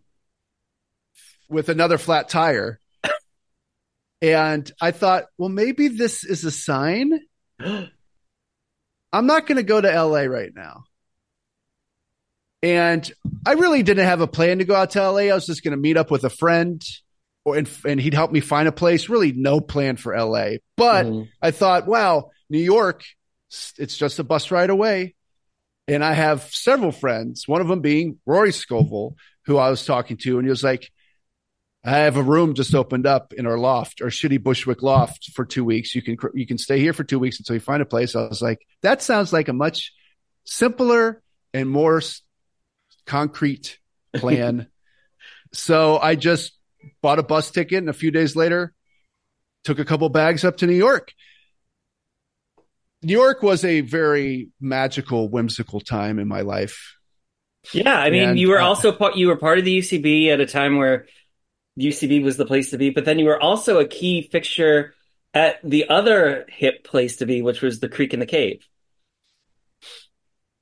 with 1.50 1.68
another 1.68 1.98
flat 1.98 2.30
tire. 2.30 2.80
And 4.22 4.70
I 4.80 4.92
thought, 4.92 5.24
well, 5.36 5.48
maybe 5.48 5.88
this 5.88 6.24
is 6.24 6.44
a 6.44 6.52
sign. 6.52 7.20
I'm 7.60 9.26
not 9.26 9.46
going 9.46 9.56
to 9.56 9.64
go 9.64 9.80
to 9.80 10.04
LA 10.04 10.22
right 10.22 10.52
now. 10.54 10.84
And 12.62 13.10
I 13.44 13.54
really 13.54 13.82
didn't 13.82 14.06
have 14.06 14.20
a 14.20 14.28
plan 14.28 14.58
to 14.58 14.64
go 14.64 14.76
out 14.76 14.90
to 14.90 15.10
LA. 15.10 15.22
I 15.22 15.34
was 15.34 15.46
just 15.46 15.64
going 15.64 15.72
to 15.72 15.76
meet 15.76 15.96
up 15.96 16.12
with 16.12 16.22
a 16.22 16.30
friend 16.30 16.82
or, 17.44 17.56
and, 17.56 17.68
and, 17.84 18.00
he'd 18.00 18.14
help 18.14 18.30
me 18.30 18.38
find 18.38 18.68
a 18.68 18.72
place. 18.72 19.08
Really 19.08 19.32
no 19.32 19.60
plan 19.60 19.96
for 19.96 20.16
LA. 20.16 20.58
But 20.76 21.06
mm-hmm. 21.06 21.24
I 21.42 21.50
thought, 21.50 21.88
wow, 21.88 22.30
New 22.48 22.60
York, 22.60 23.02
it's 23.76 23.96
just 23.96 24.20
a 24.20 24.24
bus 24.24 24.52
ride 24.52 24.70
away. 24.70 25.16
And 25.88 26.04
I 26.04 26.12
have 26.12 26.44
several 26.44 26.92
friends, 26.92 27.48
one 27.48 27.60
of 27.60 27.66
them 27.66 27.80
being 27.80 28.20
Rory 28.24 28.52
Scovel, 28.52 29.16
who 29.46 29.58
I 29.58 29.68
was 29.68 29.84
talking 29.84 30.16
to. 30.18 30.38
And 30.38 30.46
he 30.46 30.50
was 30.50 30.62
like, 30.62 30.88
I 31.84 31.98
have 31.98 32.16
a 32.16 32.22
room 32.22 32.54
just 32.54 32.74
opened 32.74 33.06
up 33.06 33.32
in 33.32 33.46
our 33.46 33.58
loft, 33.58 34.02
our 34.02 34.08
shitty 34.08 34.40
Bushwick 34.42 34.82
loft 34.82 35.32
for 35.32 35.44
two 35.44 35.64
weeks. 35.64 35.94
You 35.94 36.02
can, 36.02 36.16
you 36.32 36.46
can 36.46 36.58
stay 36.58 36.78
here 36.78 36.92
for 36.92 37.02
two 37.02 37.18
weeks 37.18 37.40
until 37.40 37.54
you 37.54 37.60
find 37.60 37.82
a 37.82 37.86
place. 37.86 38.14
I 38.14 38.28
was 38.28 38.40
like, 38.40 38.64
that 38.82 39.02
sounds 39.02 39.32
like 39.32 39.48
a 39.48 39.52
much 39.52 39.92
simpler 40.44 41.22
and 41.52 41.68
more 41.68 42.00
concrete 43.04 43.78
plan. 44.16 44.68
so 45.52 45.98
I 45.98 46.14
just 46.14 46.56
bought 47.00 47.18
a 47.18 47.24
bus 47.24 47.50
ticket 47.50 47.78
and 47.78 47.88
a 47.88 47.94
few 47.94 48.12
days 48.12 48.36
later 48.36 48.72
took 49.64 49.78
a 49.78 49.84
couple 49.84 50.08
bags 50.08 50.44
up 50.44 50.58
to 50.58 50.66
New 50.66 50.74
York. 50.74 51.12
New 53.02 53.12
York 53.12 53.42
was 53.42 53.64
a 53.64 53.80
very 53.80 54.50
magical, 54.60 55.28
whimsical 55.28 55.80
time 55.80 56.18
in 56.18 56.28
my 56.28 56.42
life. 56.42 56.96
Yeah, 57.72 57.96
I 57.96 58.10
mean, 58.10 58.30
and, 58.30 58.38
you 58.38 58.48
were 58.48 58.60
uh, 58.60 58.66
also 58.66 58.92
part, 58.92 59.16
you 59.16 59.28
were 59.28 59.36
part 59.36 59.58
of 59.58 59.64
the 59.64 59.78
UCB 59.78 60.28
at 60.28 60.40
a 60.40 60.46
time 60.46 60.76
where 60.78 61.06
UCB 61.78 62.22
was 62.22 62.36
the 62.36 62.46
place 62.46 62.70
to 62.70 62.78
be, 62.78 62.90
but 62.90 63.04
then 63.04 63.18
you 63.18 63.24
were 63.26 63.40
also 63.40 63.78
a 63.78 63.86
key 63.86 64.28
fixture 64.30 64.94
at 65.34 65.56
the 65.64 65.88
other 65.88 66.44
hip 66.48 66.84
place 66.84 67.16
to 67.16 67.26
be, 67.26 67.40
which 67.42 67.62
was 67.62 67.80
the 67.80 67.88
Creek 67.88 68.12
and 68.12 68.20
the 68.20 68.26
Cave. 68.26 68.66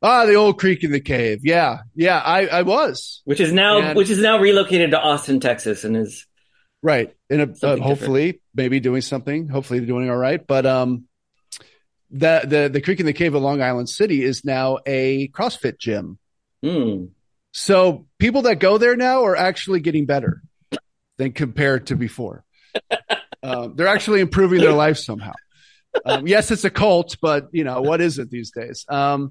Ah, 0.02 0.24
the 0.24 0.34
old 0.34 0.58
creek 0.58 0.82
and 0.82 0.94
the 0.94 1.00
cave. 1.00 1.40
Yeah, 1.42 1.80
yeah, 1.94 2.18
I, 2.18 2.46
I 2.46 2.62
was. 2.62 3.20
Which 3.24 3.40
is 3.40 3.52
now 3.52 3.80
And- 3.80 3.96
which 3.96 4.08
is 4.08 4.18
now 4.18 4.38
relocated 4.38 4.92
to 4.92 4.98
Austin, 5.00 5.40
Texas, 5.40 5.84
and 5.84 5.96
is 5.96 6.26
Right. 6.82 7.14
And 7.28 7.42
uh, 7.42 7.54
Something 7.54 7.82
hopefully 7.82 8.40
maybe 8.54 8.80
doing 8.80 9.02
something, 9.02 9.48
hopefully 9.48 9.80
doing 9.84 10.08
all 10.08 10.16
right. 10.16 10.44
But 10.44 10.64
um 10.64 11.04
the 12.10 12.40
the 12.44 12.70
the 12.72 12.80
Creek 12.80 13.00
and 13.00 13.08
the 13.08 13.12
Cave 13.12 13.34
of 13.34 13.42
Long 13.42 13.60
Island 13.60 13.90
City 13.90 14.24
is 14.24 14.42
now 14.44 14.78
a 14.86 15.28
CrossFit 15.28 15.78
gym. 15.78 16.18
hmm. 16.62 17.06
So 17.52 18.06
people 18.18 18.42
that 18.42 18.60
go 18.60 18.78
there 18.78 18.96
now 18.96 19.24
are 19.24 19.36
actually 19.36 19.80
getting 19.80 20.06
better 20.06 20.40
than 21.20 21.32
compared 21.32 21.86
to 21.88 21.96
before. 21.96 22.42
um, 23.42 23.74
they're 23.76 23.86
actually 23.86 24.20
improving 24.20 24.60
their 24.60 24.72
life 24.72 24.96
somehow. 24.96 25.34
Um, 26.04 26.26
yes, 26.26 26.50
it's 26.50 26.64
a 26.64 26.70
cult, 26.70 27.16
but 27.20 27.48
you 27.52 27.64
know 27.64 27.82
what 27.82 28.00
is 28.00 28.18
it 28.18 28.30
these 28.30 28.52
days? 28.52 28.86
Um, 28.88 29.28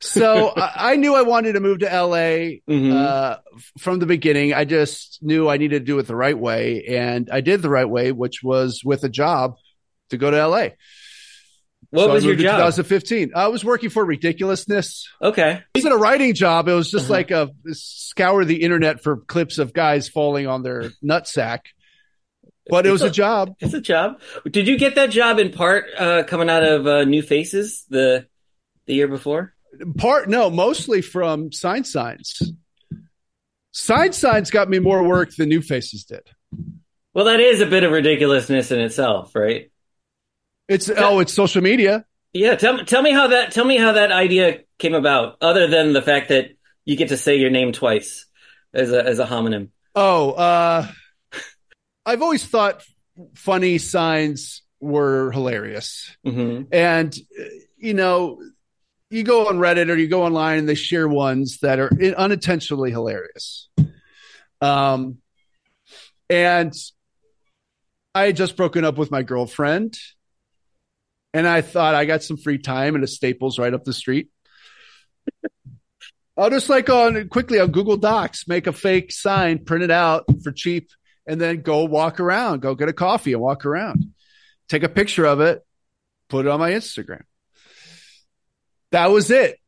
so 0.00 0.52
I, 0.56 0.92
I 0.92 0.96
knew 0.96 1.14
I 1.14 1.22
wanted 1.22 1.54
to 1.54 1.60
move 1.60 1.78
to 1.80 1.86
LA 1.86 2.60
Mhm. 2.68 2.92
uh, 2.92 3.38
from 3.78 3.98
the 3.98 4.06
beginning. 4.06 4.52
I 4.54 4.64
just 4.66 5.18
knew 5.22 5.48
I 5.48 5.56
needed 5.56 5.80
to 5.80 5.84
do 5.84 5.98
it 5.98 6.06
the 6.06 6.14
right 6.16 6.38
way, 6.38 6.84
and 6.84 7.28
I 7.32 7.40
did 7.40 7.60
the 7.62 7.70
right 7.70 7.88
way, 7.88 8.12
which 8.12 8.42
was 8.42 8.82
with 8.84 9.04
a 9.04 9.08
job 9.08 9.54
to 10.10 10.16
go 10.18 10.30
to 10.30 10.36
LA. 10.46 10.68
What 11.94 12.06
So 12.06 12.12
was 12.12 12.24
your 12.24 12.34
job? 12.34 12.58
2015. 12.58 13.32
I 13.36 13.46
was 13.48 13.64
working 13.64 13.88
for 13.88 14.04
Ridiculousness. 14.04 15.08
Okay. 15.22 15.62
It 15.74 15.78
wasn't 15.78 15.94
a 15.94 15.98
writing 15.98 16.34
job. 16.34 16.66
It 16.68 16.74
was 16.74 16.90
just 16.90 17.04
Uh-huh. 17.04 17.12
like 17.14 17.30
a 17.30 17.50
scour 17.72 18.44
the 18.44 18.62
internet 18.62 19.00
for 19.02 19.18
clips 19.18 19.58
of 19.58 19.72
guys 19.72 20.08
falling 20.08 20.46
on 20.48 20.62
their 20.64 20.90
nutsack. 21.04 21.60
But 22.68 22.84
it 22.86 22.90
was 22.90 23.02
a 23.02 23.10
job. 23.10 23.54
It's 23.60 23.74
a 23.74 23.80
job. 23.80 24.20
Did 24.50 24.66
you 24.66 24.76
get 24.78 24.94
that 24.96 25.10
job 25.10 25.38
in 25.38 25.52
part 25.52 25.84
uh, 25.96 26.24
coming 26.24 26.48
out 26.50 26.64
of 26.64 26.86
uh, 26.86 27.04
New 27.04 27.22
Faces 27.22 27.84
the 27.90 28.26
the 28.86 28.94
year 28.94 29.06
before? 29.06 29.54
Part 29.98 30.28
no, 30.28 30.50
mostly 30.50 31.00
from 31.02 31.50
Saenz 31.50 31.86
Signs. 31.86 32.40
Saenz 33.74 34.14
Signs 34.14 34.50
got 34.50 34.68
me 34.68 34.78
more 34.78 35.02
work 35.06 35.34
than 35.36 35.48
New 35.48 35.60
Faces 35.62 36.04
did. 36.04 36.22
Well, 37.12 37.26
that 37.26 37.38
is 37.40 37.60
a 37.60 37.66
bit 37.66 37.84
of 37.84 37.92
ridiculousness 37.92 38.70
in 38.72 38.80
itself, 38.80 39.34
right? 39.36 39.70
It's 40.68 40.90
oh, 40.90 41.20
it's 41.20 41.32
social 41.32 41.62
media. 41.62 42.04
Yeah, 42.32 42.56
tell 42.56 42.74
me 42.74 42.84
tell 42.84 43.02
me 43.02 43.12
how 43.12 43.28
that 43.28 43.52
tell 43.52 43.64
me 43.64 43.76
how 43.76 43.92
that 43.92 44.10
idea 44.12 44.60
came 44.78 44.94
about, 44.94 45.36
other 45.40 45.66
than 45.66 45.92
the 45.92 46.02
fact 46.02 46.30
that 46.30 46.50
you 46.84 46.96
get 46.96 47.08
to 47.08 47.16
say 47.16 47.36
your 47.36 47.50
name 47.50 47.72
twice 47.72 48.26
as 48.72 48.92
a 48.92 49.04
as 49.04 49.18
a 49.18 49.26
homonym. 49.26 49.68
Oh, 49.94 50.32
uh, 50.32 50.86
I've 52.06 52.22
always 52.22 52.44
thought 52.44 52.82
funny 53.34 53.78
signs 53.78 54.62
were 54.80 55.30
hilarious. 55.32 56.16
hmm 56.24 56.62
And, 56.72 57.16
you 57.76 57.94
know, 57.94 58.40
you 59.10 59.22
go 59.22 59.48
on 59.48 59.58
Reddit 59.58 59.88
or 59.88 59.96
you 59.96 60.08
go 60.08 60.24
online 60.24 60.58
and 60.58 60.68
they 60.68 60.74
share 60.74 61.08
ones 61.08 61.58
that 61.60 61.78
are 61.78 61.90
unintentionally 62.16 62.90
hilarious. 62.90 63.68
Um, 64.60 65.18
and 66.28 66.74
I 68.14 68.26
had 68.26 68.36
just 68.36 68.56
broken 68.56 68.84
up 68.84 68.98
with 68.98 69.10
my 69.10 69.22
girlfriend 69.22 69.96
and 71.34 71.46
I 71.46 71.60
thought 71.60 71.94
I 71.94 72.06
got 72.06 72.22
some 72.22 72.38
free 72.38 72.58
time 72.58 72.94
and 72.94 73.04
a 73.04 73.06
Staples 73.06 73.58
right 73.58 73.74
up 73.74 73.84
the 73.84 73.92
street. 73.92 74.28
I'll 76.36 76.50
just 76.50 76.68
like 76.68 76.88
on 76.88 77.28
quickly 77.28 77.60
on 77.60 77.70
Google 77.70 77.96
Docs, 77.96 78.48
make 78.48 78.66
a 78.66 78.72
fake 78.72 79.12
sign, 79.12 79.64
print 79.64 79.84
it 79.84 79.90
out 79.90 80.24
for 80.42 80.50
cheap, 80.52 80.88
and 81.26 81.40
then 81.40 81.60
go 81.62 81.84
walk 81.84 82.18
around, 82.20 82.60
go 82.62 82.74
get 82.74 82.88
a 82.88 82.92
coffee 82.92 83.32
and 83.34 83.42
walk 83.42 83.66
around. 83.66 84.14
Take 84.68 84.82
a 84.82 84.88
picture 84.88 85.26
of 85.26 85.40
it, 85.40 85.62
put 86.28 86.46
it 86.46 86.48
on 86.48 86.58
my 86.58 86.72
Instagram. 86.72 87.22
That 88.90 89.10
was 89.10 89.30
it. 89.30 89.58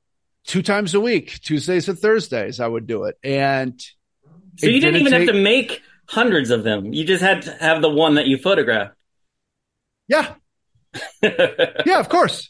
Two 0.44 0.62
times 0.62 0.94
a 0.94 1.00
week, 1.00 1.40
Tuesdays 1.40 1.88
and 1.88 1.98
Thursdays, 1.98 2.61
I 2.61 2.66
would 2.68 2.87
do 2.87 3.05
it. 3.05 3.16
And 3.22 3.81
So 4.57 4.66
you 4.66 4.81
didn't 4.81 5.00
even 5.00 5.12
take- 5.12 5.26
have 5.26 5.35
to 5.37 5.40
make 5.42 5.83
hundreds 6.09 6.50
of 6.50 6.62
them. 6.64 6.92
You 6.92 7.05
just 7.05 7.22
had 7.22 7.42
to 7.42 7.52
have 7.52 7.83
the 7.83 7.90
one 7.90 8.14
that 8.14 8.26
you 8.26 8.38
photographed. 8.38 8.94
Yeah, 10.09 10.35
yeah, 11.22 12.00
of 12.00 12.09
course. 12.09 12.48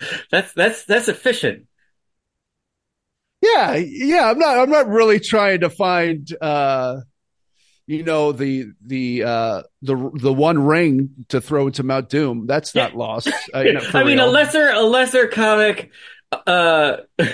that's 0.30 0.52
that's 0.52 0.84
that's 0.84 1.08
efficient. 1.08 1.66
Yeah, 3.42 3.76
yeah. 3.76 4.30
I'm 4.30 4.38
not. 4.38 4.58
I'm 4.58 4.70
not 4.70 4.88
really 4.88 5.20
trying 5.20 5.60
to 5.60 5.70
find, 5.70 6.28
uh, 6.40 7.00
you 7.86 8.02
know, 8.02 8.32
the 8.32 8.66
the 8.84 9.24
uh, 9.24 9.62
the 9.82 10.10
the 10.14 10.32
one 10.32 10.64
ring 10.64 11.10
to 11.28 11.40
throw 11.40 11.66
into 11.66 11.82
Mount 11.82 12.08
Doom. 12.08 12.46
That's 12.46 12.74
not 12.74 12.96
lost. 12.96 13.28
Uh, 13.52 13.80
for 13.90 13.98
I 13.98 14.04
mean, 14.04 14.18
a 14.18 14.26
lesser 14.26 14.68
a 14.68 14.82
lesser 14.82 15.28
comic 15.28 15.90
uh 16.46 16.96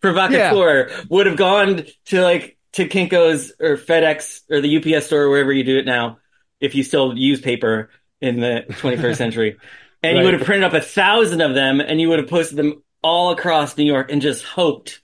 provocateur 0.00 0.90
would 1.08 1.26
have 1.26 1.36
gone 1.36 1.84
to 2.04 2.22
like 2.22 2.56
to 2.72 2.86
Kinko's 2.88 3.52
or 3.58 3.76
FedEx 3.76 4.42
or 4.48 4.60
the 4.60 4.76
UPS 4.76 5.06
store 5.06 5.22
or 5.22 5.30
wherever 5.30 5.52
you 5.52 5.64
do 5.64 5.78
it 5.78 5.86
now, 5.86 6.18
if 6.60 6.74
you 6.74 6.84
still 6.84 7.18
use 7.18 7.40
paper 7.40 7.90
in 8.20 8.40
the 8.40 8.64
21st 8.70 9.16
century. 9.16 9.56
And 10.02 10.18
you 10.18 10.24
would 10.24 10.34
have 10.34 10.44
printed 10.44 10.64
up 10.64 10.72
a 10.72 10.80
thousand 10.80 11.40
of 11.42 11.54
them 11.54 11.80
and 11.80 12.00
you 12.00 12.08
would 12.08 12.18
have 12.18 12.28
posted 12.28 12.56
them 12.56 12.82
all 13.02 13.32
across 13.32 13.76
New 13.76 13.84
York 13.84 14.10
and 14.10 14.22
just 14.22 14.44
hoped 14.44 15.00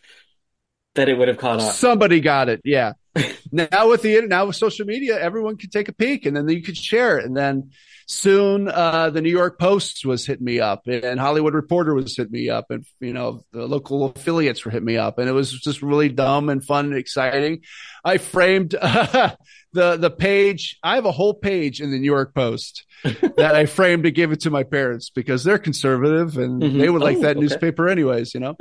that 0.95 1.09
it 1.09 1.19
would 1.19 1.29
have 1.29 1.37
caught 1.37 1.61
on. 1.61 1.73
Somebody 1.73 2.21
got 2.21 2.49
it. 2.49 2.61
Yeah. 2.65 2.95
now 3.53 3.89
with 3.89 4.03
the 4.03 4.11
internet, 4.11 4.29
now 4.31 4.47
with 4.47 4.57
social 4.57 4.87
media, 4.87 5.19
everyone 5.19 5.57
can 5.57 5.71
take 5.71 5.89
a 5.89 5.93
peek 5.93 6.27
and 6.27 6.37
then 6.37 6.49
you 6.49 6.63
could 6.63 6.77
share 6.77 7.19
it. 7.19 7.25
And 7.25 7.37
then 7.37 7.71
soon, 8.07 8.69
uh, 8.69 9.11
the 9.11 9.21
New 9.23 9.31
York 9.31 9.59
Post 9.59 10.05
was 10.05 10.27
hitting 10.27 10.45
me 10.45 10.61
up 10.61 10.87
and 10.87 11.19
Hollywood 11.19 11.55
Reporter 11.55 11.95
was 11.95 12.17
hitting 12.17 12.33
me 12.33 12.49
up 12.51 12.67
and, 12.71 12.85
you 13.01 13.13
know, 13.13 13.45
the 13.53 13.67
local 13.67 14.05
affiliates 14.07 14.65
were 14.65 14.71
hitting 14.71 14.87
me 14.87 14.97
up 14.97 15.19
and 15.19 15.29
it 15.29 15.33
was 15.33 15.51
just 15.53 15.83
really 15.83 16.09
dumb 16.09 16.49
and 16.49 16.65
fun 16.65 16.87
and 16.87 16.97
exciting. 16.97 17.63
I 18.05 18.19
framed, 18.19 18.71
the, 18.71 19.37
the 19.73 20.11
page. 20.11 20.79
I 20.83 20.95
have 20.97 21.05
a 21.05 21.13
whole 21.13 21.35
page 21.35 21.81
in 21.81 21.91
the 21.91 21.99
New 21.99 22.07
York 22.07 22.35
Post 22.35 22.85
that 23.03 23.55
I 23.55 23.67
framed 23.67 24.05
to 24.05 24.11
give 24.11 24.33
it 24.33 24.41
to 24.41 24.51
my 24.51 24.63
parents 24.63 25.11
because 25.11 25.43
they're 25.45 25.59
conservative 25.59 26.37
and 26.39 26.63
Mhm. 26.63 26.79
they 26.79 26.89
would 26.91 27.03
like 27.03 27.19
Oh, 27.19 27.23
that 27.23 27.31
okay. 27.37 27.41
newspaper 27.41 27.89
anyways, 27.89 28.35
you 28.35 28.41
know? 28.41 28.57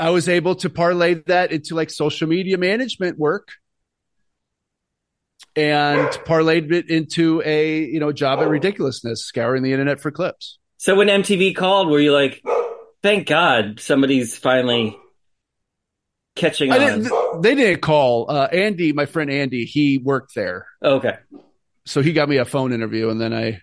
I 0.00 0.10
was 0.10 0.28
able 0.28 0.54
to 0.56 0.70
parlay 0.70 1.14
that 1.26 1.50
into 1.52 1.74
like 1.74 1.90
social 1.90 2.28
media 2.28 2.56
management 2.58 3.18
work 3.18 3.48
and 5.58 6.08
parlayed 6.24 6.70
it 6.70 6.88
into 6.88 7.42
a, 7.44 7.80
you 7.84 7.98
know, 7.98 8.12
job 8.12 8.38
at 8.38 8.48
ridiculousness, 8.48 9.24
scouring 9.24 9.64
the 9.64 9.72
internet 9.72 9.98
for 9.98 10.12
clips. 10.12 10.58
So 10.76 10.94
when 10.94 11.08
MTV 11.08 11.56
called, 11.56 11.88
were 11.88 11.98
you 11.98 12.12
like, 12.12 12.40
thank 13.02 13.26
God 13.26 13.80
somebody's 13.80 14.36
finally 14.36 14.96
catching 16.36 16.70
on? 16.70 16.78
didn't, 16.78 17.42
they 17.42 17.56
didn't 17.56 17.80
call, 17.80 18.30
uh, 18.30 18.46
Andy, 18.52 18.92
my 18.92 19.06
friend 19.06 19.30
Andy, 19.30 19.64
he 19.64 19.98
worked 19.98 20.36
there. 20.36 20.66
okay. 20.82 21.16
So 21.86 22.02
he 22.02 22.12
got 22.12 22.28
me 22.28 22.36
a 22.36 22.44
phone 22.44 22.72
interview 22.72 23.08
and 23.08 23.18
then 23.18 23.32
I, 23.32 23.62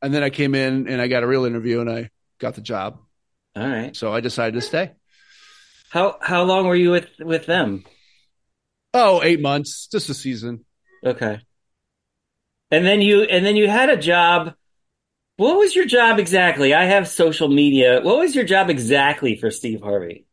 and 0.00 0.12
then 0.12 0.24
I 0.24 0.30
came 0.30 0.54
in 0.54 0.88
and 0.88 1.00
I 1.00 1.08
got 1.08 1.22
a 1.22 1.26
real 1.26 1.44
interview 1.44 1.80
and 1.80 1.90
I 1.90 2.10
got 2.40 2.54
the 2.54 2.62
job. 2.62 2.98
All 3.54 3.68
right. 3.68 3.94
So 3.94 4.12
I 4.12 4.20
decided 4.20 4.54
to 4.54 4.62
stay. 4.62 4.92
How 5.90 6.16
how 6.20 6.42
long 6.42 6.66
were 6.66 6.74
you 6.74 6.90
with 6.90 7.08
with 7.20 7.46
them? 7.46 7.84
Oh, 8.94 9.20
eight 9.22 9.40
months, 9.40 9.88
just 9.88 10.08
a 10.08 10.14
season. 10.14 10.64
Okay. 11.04 11.40
And 12.70 12.86
then 12.86 13.02
you 13.02 13.22
and 13.22 13.44
then 13.44 13.56
you 13.56 13.68
had 13.68 13.90
a 13.90 13.96
job. 13.96 14.54
What 15.36 15.58
was 15.58 15.74
your 15.74 15.84
job 15.84 16.18
exactly? 16.20 16.72
I 16.74 16.84
have 16.84 17.08
social 17.08 17.48
media. 17.48 18.00
What 18.02 18.18
was 18.18 18.34
your 18.36 18.44
job 18.44 18.70
exactly 18.70 19.36
for 19.36 19.50
Steve 19.50 19.80
Harvey? 19.82 20.26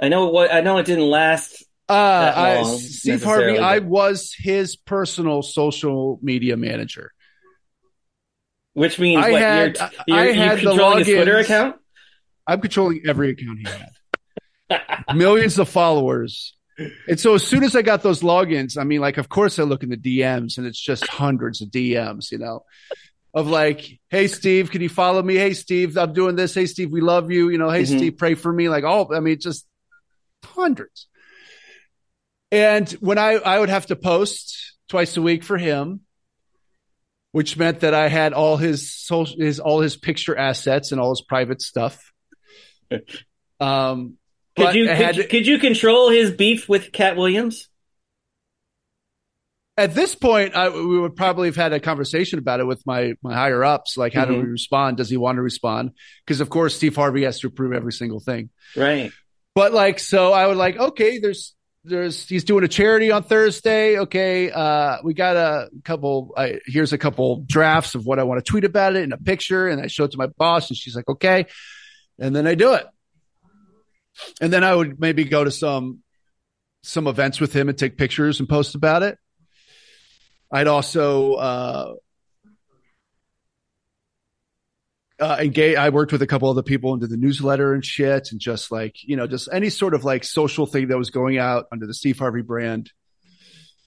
I 0.00 0.08
know 0.08 0.28
what 0.28 0.52
I 0.52 0.62
know 0.62 0.78
it 0.78 0.86
didn't 0.86 1.08
last. 1.08 1.62
Uh, 1.88 2.20
That 2.20 2.36
I, 2.36 2.60
long, 2.62 2.78
Steve 2.78 3.22
Harvey, 3.22 3.52
necessarily, 3.52 3.58
I 3.60 3.78
was 3.78 4.34
his 4.36 4.74
personal 4.76 5.42
social 5.42 6.18
media 6.22 6.56
manager. 6.56 7.12
Which 8.72 8.98
means 8.98 9.24
I 9.24 9.30
what 9.30 9.40
had- 9.40 9.78
you're, 9.78 9.90
you're, 10.08 10.18
I 10.18 10.32
had 10.32 10.58
the 10.58 10.62
controlling 10.70 10.98
his 11.04 11.06
Twitter 11.14 11.36
account? 11.36 11.76
I'm 12.46 12.60
controlling 12.60 13.02
every 13.06 13.30
account 13.30 13.58
he 13.60 13.66
had. 14.68 14.82
Millions 15.14 15.58
of 15.58 15.68
followers. 15.68 16.55
And 17.08 17.18
so 17.18 17.34
as 17.34 17.46
soon 17.46 17.64
as 17.64 17.74
I 17.74 17.82
got 17.82 18.02
those 18.02 18.20
logins, 18.20 18.76
I 18.78 18.84
mean, 18.84 19.00
like, 19.00 19.16
of 19.16 19.28
course 19.28 19.58
I 19.58 19.62
look 19.62 19.82
in 19.82 19.88
the 19.88 19.96
DMs 19.96 20.58
and 20.58 20.66
it's 20.66 20.80
just 20.80 21.06
hundreds 21.06 21.62
of 21.62 21.68
DMs, 21.70 22.30
you 22.30 22.38
know, 22.38 22.64
of 23.32 23.46
like, 23.46 23.98
Hey, 24.10 24.26
Steve, 24.26 24.70
can 24.70 24.82
you 24.82 24.88
follow 24.88 25.22
me? 25.22 25.36
Hey, 25.36 25.54
Steve, 25.54 25.96
I'm 25.96 26.12
doing 26.12 26.36
this. 26.36 26.54
Hey, 26.54 26.66
Steve, 26.66 26.90
we 26.90 27.00
love 27.00 27.30
you. 27.30 27.48
You 27.48 27.58
know, 27.58 27.70
Hey, 27.70 27.84
Mhm. 27.84 27.96
Steve, 27.96 28.18
pray 28.18 28.34
for 28.34 28.52
me. 28.52 28.68
Like, 28.68 28.84
oh, 28.84 29.08
I 29.14 29.20
mean, 29.20 29.38
just 29.40 29.66
hundreds. 30.44 31.06
And 32.52 32.88
when 32.92 33.18
I, 33.18 33.32
I 33.34 33.58
would 33.58 33.70
have 33.70 33.86
to 33.86 33.96
post 33.96 34.74
twice 34.88 35.16
a 35.16 35.22
week 35.22 35.44
for 35.44 35.58
him, 35.58 36.00
which 37.32 37.56
meant 37.56 37.80
that 37.80 37.92
I 37.94 38.08
had 38.08 38.32
all 38.32 38.56
his 38.56 38.94
social, 38.94 39.38
his, 39.38 39.60
all 39.60 39.80
his 39.80 39.96
picture 39.96 40.36
assets 40.36 40.92
and 40.92 41.00
all 41.00 41.10
his 41.10 41.22
private 41.22 41.62
stuff. 41.62 42.12
Um, 43.58 44.18
Could 44.56 44.74
you 44.74 44.86
could, 44.86 44.96
had 44.96 45.16
you- 45.16 45.24
could 45.24 45.46
you 45.46 45.58
control 45.58 46.10
his 46.10 46.30
beef 46.30 46.68
with 46.68 46.92
Katt 46.92 47.16
Williams? 47.16 47.68
at 49.78 49.94
this 49.94 50.14
point, 50.14 50.54
I, 50.54 50.70
we 50.70 50.98
would 50.98 51.16
probably 51.16 51.48
have 51.48 51.56
had 51.56 51.72
a 51.72 51.80
conversation 51.80 52.38
about 52.38 52.60
it 52.60 52.66
with 52.66 52.84
my 52.86 53.14
my 53.22 53.34
higher 53.34 53.62
ups. 53.62 53.96
Like, 53.96 54.14
how 54.14 54.24
mm-hmm. 54.24 54.34
do 54.34 54.40
we 54.40 54.46
respond? 54.46 54.96
Does 54.96 55.10
he 55.10 55.16
want 55.16 55.36
to 55.36 55.42
respond? 55.42 55.92
Because 56.24 56.40
of 56.40 56.48
course, 56.48 56.74
Steve 56.74 56.96
Harvey 56.96 57.24
has 57.24 57.40
to 57.40 57.48
approve 57.48 57.72
every 57.72 57.92
single 57.92 58.20
thing. 58.20 58.50
Right. 58.74 59.12
But 59.54 59.72
like, 59.72 59.98
so 59.98 60.32
I 60.32 60.46
would 60.46 60.56
like, 60.56 60.76
okay, 60.76 61.18
there's 61.18 61.54
there's 61.84 62.26
he's 62.26 62.44
doing 62.44 62.64
a 62.64 62.68
charity 62.68 63.10
on 63.10 63.22
Thursday. 63.22 63.98
Okay, 63.98 64.50
uh, 64.50 64.98
we 65.04 65.12
got 65.12 65.36
a 65.36 65.68
couple. 65.84 66.32
I, 66.36 66.60
here's 66.64 66.94
a 66.94 66.98
couple 66.98 67.44
drafts 67.46 67.94
of 67.94 68.06
what 68.06 68.18
I 68.18 68.22
want 68.22 68.42
to 68.44 68.50
tweet 68.50 68.64
about 68.64 68.96
it 68.96 69.02
and 69.02 69.12
a 69.12 69.18
picture, 69.18 69.68
and 69.68 69.80
I 69.80 69.88
show 69.88 70.04
it 70.04 70.12
to 70.12 70.18
my 70.18 70.26
boss, 70.26 70.70
and 70.70 70.76
she's 70.76 70.96
like, 70.96 71.08
okay, 71.08 71.46
and 72.18 72.34
then 72.34 72.46
I 72.46 72.54
do 72.54 72.72
it. 72.74 72.86
And 74.40 74.52
then 74.52 74.64
I 74.64 74.74
would 74.74 75.00
maybe 75.00 75.24
go 75.24 75.44
to 75.44 75.50
some 75.50 76.02
some 76.82 77.06
events 77.06 77.40
with 77.40 77.52
him 77.52 77.68
and 77.68 77.76
take 77.76 77.98
pictures 77.98 78.38
and 78.38 78.48
post 78.48 78.74
about 78.74 79.02
it. 79.02 79.18
I'd 80.52 80.68
also 80.68 81.34
uh, 81.34 81.94
uh, 85.18 85.36
engage. 85.40 85.76
I 85.76 85.88
worked 85.88 86.12
with 86.12 86.22
a 86.22 86.26
couple 86.26 86.48
other 86.48 86.62
people 86.62 86.94
into 86.94 87.06
the 87.06 87.16
newsletter 87.16 87.74
and 87.74 87.84
shit, 87.84 88.28
and 88.30 88.40
just 88.40 88.70
like 88.70 88.96
you 89.02 89.16
know, 89.16 89.26
just 89.26 89.48
any 89.52 89.70
sort 89.70 89.94
of 89.94 90.04
like 90.04 90.24
social 90.24 90.66
thing 90.66 90.88
that 90.88 90.98
was 90.98 91.10
going 91.10 91.38
out 91.38 91.66
under 91.72 91.86
the 91.86 91.94
Steve 91.94 92.18
Harvey 92.18 92.42
brand. 92.42 92.90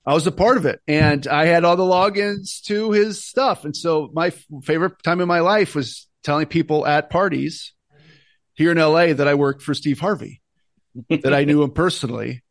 I 0.06 0.14
was 0.14 0.26
a 0.28 0.32
part 0.32 0.58
of 0.58 0.66
it, 0.66 0.82
and 0.88 1.26
I 1.28 1.46
had 1.46 1.64
all 1.64 1.76
the 1.76 1.84
logins 1.84 2.62
to 2.64 2.92
his 2.92 3.24
stuff. 3.24 3.64
And 3.64 3.76
so, 3.76 4.10
my 4.12 4.28
f- 4.28 4.46
favorite 4.64 5.04
time 5.04 5.22
in 5.22 5.28
my 5.28 5.42
life 5.42 5.76
was 5.76 6.08
telling 6.24 6.48
people 6.48 6.86
at 6.86 7.10
parties 7.10 7.74
here 8.60 8.72
in 8.72 8.78
LA 8.78 9.14
that 9.14 9.28
I 9.28 9.36
worked 9.36 9.62
for 9.62 9.74
Steve 9.74 10.02
Harvey, 10.02 10.42
that 11.10 11.34
I 11.34 11.46
knew 11.46 11.64
him 11.64 11.72
personally, 11.72 12.44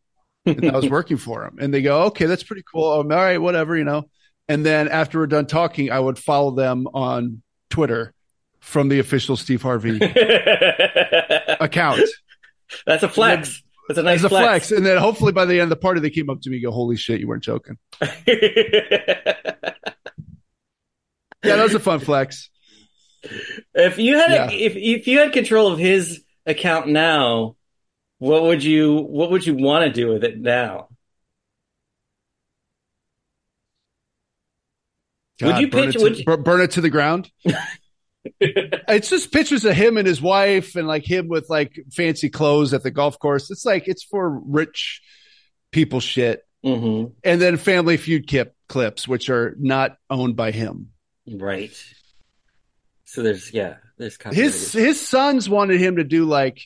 and 0.46 0.70
I 0.70 0.74
was 0.74 0.88
working 0.88 1.18
for 1.18 1.44
him. 1.44 1.58
And 1.60 1.72
they 1.72 1.82
go, 1.82 2.04
"Okay, 2.04 2.24
that's 2.24 2.42
pretty 2.42 2.64
cool. 2.72 2.84
All 2.84 3.04
right, 3.04 3.38
whatever, 3.38 3.76
you 3.76 3.84
know." 3.84 4.08
And 4.48 4.64
then 4.64 4.88
after 4.88 5.18
we're 5.18 5.26
done 5.26 5.46
talking, 5.46 5.90
I 5.90 6.00
would 6.00 6.18
follow 6.18 6.52
them 6.52 6.88
on 6.94 7.42
Twitter 7.68 8.14
from 8.60 8.88
the 8.88 8.98
official 9.00 9.36
Steve 9.36 9.60
Harvey 9.60 9.98
account. 11.60 12.00
That's 12.86 13.02
a 13.02 13.08
flex. 13.08 13.62
That's 13.88 13.98
a 13.98 14.02
nice 14.02 14.20
flex. 14.20 14.30
flex. 14.30 14.70
And 14.72 14.86
then 14.86 14.96
hopefully 14.96 15.32
by 15.32 15.44
the 15.44 15.54
end 15.54 15.64
of 15.64 15.68
the 15.70 15.76
party, 15.76 16.00
they 16.00 16.10
came 16.10 16.30
up 16.30 16.40
to 16.40 16.50
me 16.50 16.56
and 16.56 16.64
go, 16.64 16.70
Holy 16.70 16.96
shit, 16.96 17.20
you 17.20 17.28
weren't 17.28 17.42
joking. 17.42 17.76
yeah, 18.00 18.14
that 21.42 21.62
was 21.62 21.74
a 21.74 21.80
fun 21.80 22.00
flex. 22.00 22.48
If 23.74 23.98
you 23.98 24.18
had 24.18 24.30
yeah. 24.30 24.50
if 24.50 24.76
if 24.76 25.06
you 25.06 25.20
had 25.20 25.32
control 25.32 25.72
of 25.72 25.78
his 25.78 26.22
account 26.46 26.88
now, 26.88 27.56
what 28.18 28.42
would 28.42 28.62
you 28.62 28.96
what 28.96 29.30
would 29.30 29.46
you 29.46 29.54
want 29.54 29.86
to 29.86 29.92
do 29.92 30.12
with 30.12 30.24
it 30.24 30.38
now? 30.38 30.88
God, 35.40 35.46
would 35.46 35.60
you 35.60 35.68
pitch? 35.68 35.94
To, 35.94 36.02
would 36.02 36.18
you... 36.18 36.36
burn 36.36 36.60
it 36.60 36.72
to 36.72 36.80
the 36.80 36.90
ground? 36.90 37.30
it's 38.40 39.10
just 39.10 39.32
pictures 39.32 39.64
of 39.64 39.74
him 39.74 39.96
and 39.96 40.06
his 40.06 40.20
wife 40.20 40.74
and 40.74 40.88
like 40.88 41.08
him 41.08 41.28
with 41.28 41.48
like 41.48 41.78
fancy 41.92 42.28
clothes 42.28 42.74
at 42.74 42.82
the 42.82 42.90
golf 42.90 43.18
course. 43.18 43.50
It's 43.50 43.64
like 43.64 43.88
it's 43.88 44.02
for 44.02 44.28
rich 44.28 45.00
people 45.70 46.00
shit. 46.00 46.42
Mm-hmm. 46.64 47.12
And 47.22 47.40
then 47.40 47.56
Family 47.56 47.96
Feud 47.96 48.26
kip, 48.26 48.54
clips, 48.68 49.06
which 49.06 49.30
are 49.30 49.54
not 49.58 49.96
owned 50.10 50.34
by 50.34 50.50
him. 50.50 50.88
Right. 51.26 51.72
So 53.08 53.22
there's 53.22 53.54
yeah, 53.54 53.76
there's 53.96 54.18
his 54.30 54.70
his 54.74 55.00
sons 55.00 55.48
wanted 55.48 55.80
him 55.80 55.96
to 55.96 56.04
do 56.04 56.26
like 56.26 56.60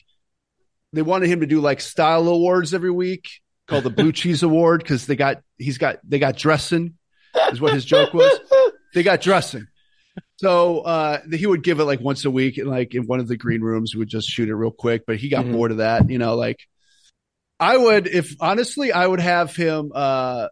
they 0.91 1.01
wanted 1.01 1.29
him 1.29 1.39
to 1.39 1.45
do 1.45 1.61
like 1.61 1.79
style 1.79 2.27
awards 2.27 2.73
every 2.73 2.91
week 2.91 3.29
called 3.65 3.85
the 3.85 3.89
Blue 3.89 4.11
Cheese 4.11 4.43
Award 4.43 4.81
because 4.83 5.07
they 5.07 5.15
got 5.15 5.41
he's 5.57 5.77
got 5.77 5.99
they 6.03 6.19
got 6.19 6.35
dressing 6.35 6.97
is 7.53 7.61
what 7.61 7.73
his 7.73 7.85
joke 7.85 8.13
was. 8.13 8.41
They 8.93 9.03
got 9.03 9.21
dressing. 9.21 9.67
So 10.35 10.81
uh, 10.81 11.21
he 11.31 11.47
would 11.47 11.63
give 11.63 11.79
it 11.79 11.85
like 11.85 12.01
once 12.01 12.25
a 12.25 12.29
week, 12.29 12.57
and 12.57 12.67
like 12.67 12.93
in 12.93 13.07
one 13.07 13.21
of 13.21 13.29
the 13.29 13.37
green 13.37 13.61
rooms, 13.61 13.95
we 13.95 13.99
would 13.99 14.09
just 14.09 14.27
shoot 14.27 14.49
it 14.49 14.53
real 14.53 14.69
quick. 14.69 15.05
But 15.07 15.15
he 15.15 15.29
got 15.29 15.45
mm-hmm. 15.45 15.53
bored 15.53 15.71
of 15.71 15.77
that, 15.77 16.09
you 16.09 16.17
know. 16.17 16.35
Like 16.35 16.59
I 17.57 17.77
would, 17.77 18.05
if 18.05 18.35
honestly, 18.41 18.91
I 18.91 19.07
would 19.07 19.21
have 19.21 19.55
him 19.55 19.93
uh, 19.95 20.49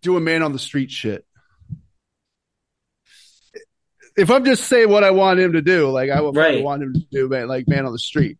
do 0.00 0.16
a 0.16 0.20
man 0.20 0.44
on 0.44 0.52
the 0.52 0.60
street 0.60 0.92
shit. 0.92 1.26
If 4.16 4.30
I'm 4.30 4.44
just 4.44 4.64
saying 4.64 4.88
what 4.88 5.04
I 5.04 5.10
want 5.10 5.40
him 5.40 5.52
to 5.54 5.62
do, 5.62 5.90
like 5.90 6.10
I 6.10 6.20
would 6.20 6.36
right. 6.36 6.62
want 6.62 6.82
him 6.82 6.94
to 6.94 7.00
do, 7.10 7.28
man, 7.28 7.48
like 7.48 7.66
man 7.68 7.86
on 7.86 7.92
the 7.92 7.98
street. 7.98 8.38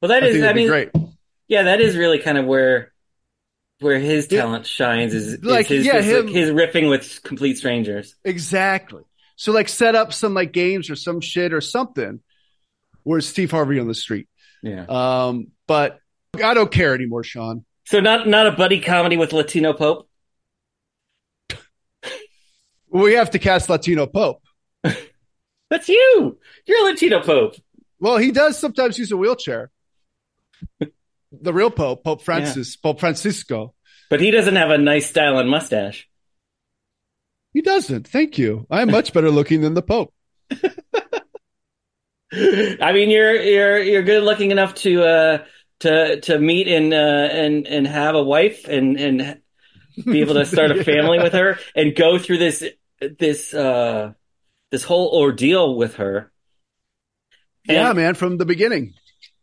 Well, 0.00 0.08
that 0.08 0.22
I 0.22 0.26
is, 0.26 0.42
I 0.42 0.52
mean, 0.52 0.68
great. 0.68 0.90
Yeah, 1.48 1.64
that 1.64 1.80
is 1.80 1.96
really 1.96 2.18
kind 2.18 2.38
of 2.38 2.46
where 2.46 2.92
where 3.80 3.98
his 3.98 4.26
talent 4.26 4.64
yeah. 4.64 4.86
shines 4.86 5.14
is, 5.14 5.34
is 5.34 5.44
like 5.44 5.66
his, 5.66 5.86
yeah, 5.86 6.00
his, 6.00 6.06
him, 6.06 6.28
his 6.28 6.50
riffing 6.50 6.90
with 6.90 7.22
complete 7.22 7.56
strangers. 7.56 8.14
Exactly. 8.24 9.02
So 9.36 9.52
like 9.52 9.70
set 9.70 9.94
up 9.94 10.12
some 10.12 10.34
like 10.34 10.52
games 10.52 10.90
or 10.90 10.96
some 10.96 11.22
shit 11.22 11.54
or 11.54 11.62
something 11.62 12.20
where 13.04 13.22
Steve 13.22 13.50
Harvey 13.50 13.80
on 13.80 13.88
the 13.88 13.94
street. 13.94 14.28
Yeah. 14.62 14.84
Um, 14.86 15.48
but 15.66 15.98
I 16.42 16.52
don't 16.52 16.70
care 16.70 16.94
anymore, 16.94 17.24
Sean. 17.24 17.64
So 17.86 18.00
not 18.00 18.28
not 18.28 18.46
a 18.46 18.52
buddy 18.52 18.80
comedy 18.80 19.16
with 19.16 19.32
Latino 19.32 19.72
Pope. 19.72 20.09
We 22.90 23.14
have 23.14 23.30
to 23.30 23.38
cast 23.38 23.68
Latino 23.68 24.06
Pope. 24.06 24.42
That's 24.82 25.88
you. 25.88 26.38
You're 26.66 26.80
a 26.80 26.90
Latino 26.90 27.22
Pope. 27.22 27.54
Well, 27.98 28.18
he 28.18 28.32
does 28.32 28.58
sometimes 28.58 28.98
use 28.98 29.12
a 29.12 29.16
wheelchair 29.16 29.70
the 31.32 31.52
real 31.52 31.70
Pope, 31.70 32.04
Pope 32.04 32.22
Francis, 32.22 32.76
yeah. 32.76 32.80
Pope 32.82 33.00
Francisco. 33.00 33.74
But 34.08 34.20
he 34.20 34.30
doesn't 34.30 34.56
have 34.56 34.70
a 34.70 34.78
nice 34.78 35.08
style 35.08 35.38
and 35.38 35.48
mustache. 35.48 36.08
He 37.52 37.62
doesn't. 37.62 38.08
Thank 38.08 38.38
you. 38.38 38.66
I'm 38.70 38.90
much 38.90 39.12
better 39.14 39.30
looking 39.30 39.60
than 39.60 39.74
the 39.74 39.82
Pope. 39.82 40.12
I 42.32 42.92
mean, 42.92 43.10
you're 43.10 43.34
you're 43.34 43.82
you're 43.82 44.02
good 44.02 44.22
looking 44.22 44.52
enough 44.52 44.74
to 44.76 45.02
uh, 45.02 45.38
to 45.80 46.20
to 46.20 46.38
meet 46.38 46.68
and 46.68 46.94
uh, 46.94 46.96
and 46.96 47.66
and 47.66 47.86
have 47.86 48.14
a 48.14 48.22
wife 48.22 48.68
and 48.68 48.96
and 48.96 49.40
be 50.04 50.20
able 50.20 50.34
to 50.34 50.46
start 50.46 50.70
a 50.70 50.84
family 50.84 51.18
yeah. 51.18 51.24
with 51.24 51.32
her 51.32 51.58
and 51.74 51.96
go 51.96 52.18
through 52.18 52.38
this 52.38 52.64
this 53.18 53.52
uh, 53.54 54.12
this 54.70 54.84
whole 54.84 55.08
ordeal 55.18 55.76
with 55.76 55.96
her. 55.96 56.30
And, 57.68 57.76
yeah, 57.76 57.92
man, 57.92 58.14
from 58.14 58.38
the 58.38 58.46
beginning. 58.46 58.94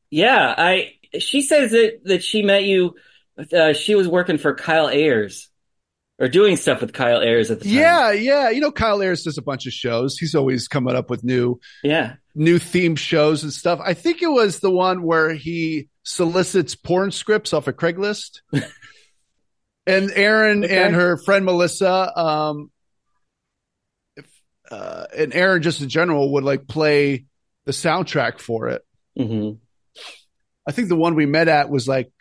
Yeah, 0.10 0.54
I 0.58 0.93
she 1.20 1.41
says 1.41 1.72
that 1.72 2.02
that 2.06 2.24
she 2.24 2.41
met 2.41 2.63
you. 2.63 2.96
Uh, 3.54 3.74
she 3.74 3.96
was 3.96 4.08
working 4.08 4.38
for 4.38 4.56
Kyle 4.56 4.89
Ayers 4.89 5.50
or 6.20 6.28
doing 6.28 6.58
stuff 6.58 6.82
with 6.82 6.93
Kyle 6.93 7.22
Ayers 7.22 7.52
at 7.52 7.60
the 7.60 7.65
time. 7.65 7.74
Yeah, 7.74 8.12
yeah. 8.12 8.50
You 8.50 8.62
know, 8.62 8.72
Kyle 8.72 9.02
Ayers 9.02 9.24
does 9.24 9.38
a 9.38 9.43
bunch 9.43 9.67
of 9.67 9.74
shows. 9.74 10.17
He's 10.17 10.34
always 10.34 10.67
coming 10.67 10.96
up 10.96 11.10
with 11.10 11.24
new, 11.24 11.60
yeah, 11.84 12.15
new 12.34 12.58
theme 12.58 12.96
shows 12.96 13.43
and 13.43 13.54
stuff. 13.54 13.80
I 13.84 13.93
think 13.93 14.22
it 14.22 14.32
was 14.32 14.60
the 14.60 14.72
one 14.72 15.04
where 15.04 15.34
he 15.34 15.89
solicits 16.04 16.76
porn 16.76 17.12
scripts 17.12 17.54
off 17.54 17.67
of 17.67 17.76
Craigslist. 17.76 18.41
and 19.86 20.12
Erin 20.12 20.63
okay. 20.63 20.84
and 20.86 20.96
her 20.96 21.17
friend 21.17 21.46
Melissa, 21.46 22.20
um, 22.20 22.72
uh, 24.72 25.06
and 25.16 25.34
Erin 25.34 25.62
just 25.62 25.82
in 25.82 25.90
general 25.90 26.34
would 26.34 26.44
like 26.44 26.68
play 26.68 27.26
the 27.66 27.72
soundtrack 27.72 28.40
for 28.40 28.70
it. 28.70 28.82
Mm-hmm. 29.18 29.58
I 30.68 30.72
think 30.72 30.90
the 30.90 30.96
one 30.96 31.16
we 31.16 31.26
met 31.26 31.48
at 31.48 31.70
was 31.70 31.88
like 31.88 32.12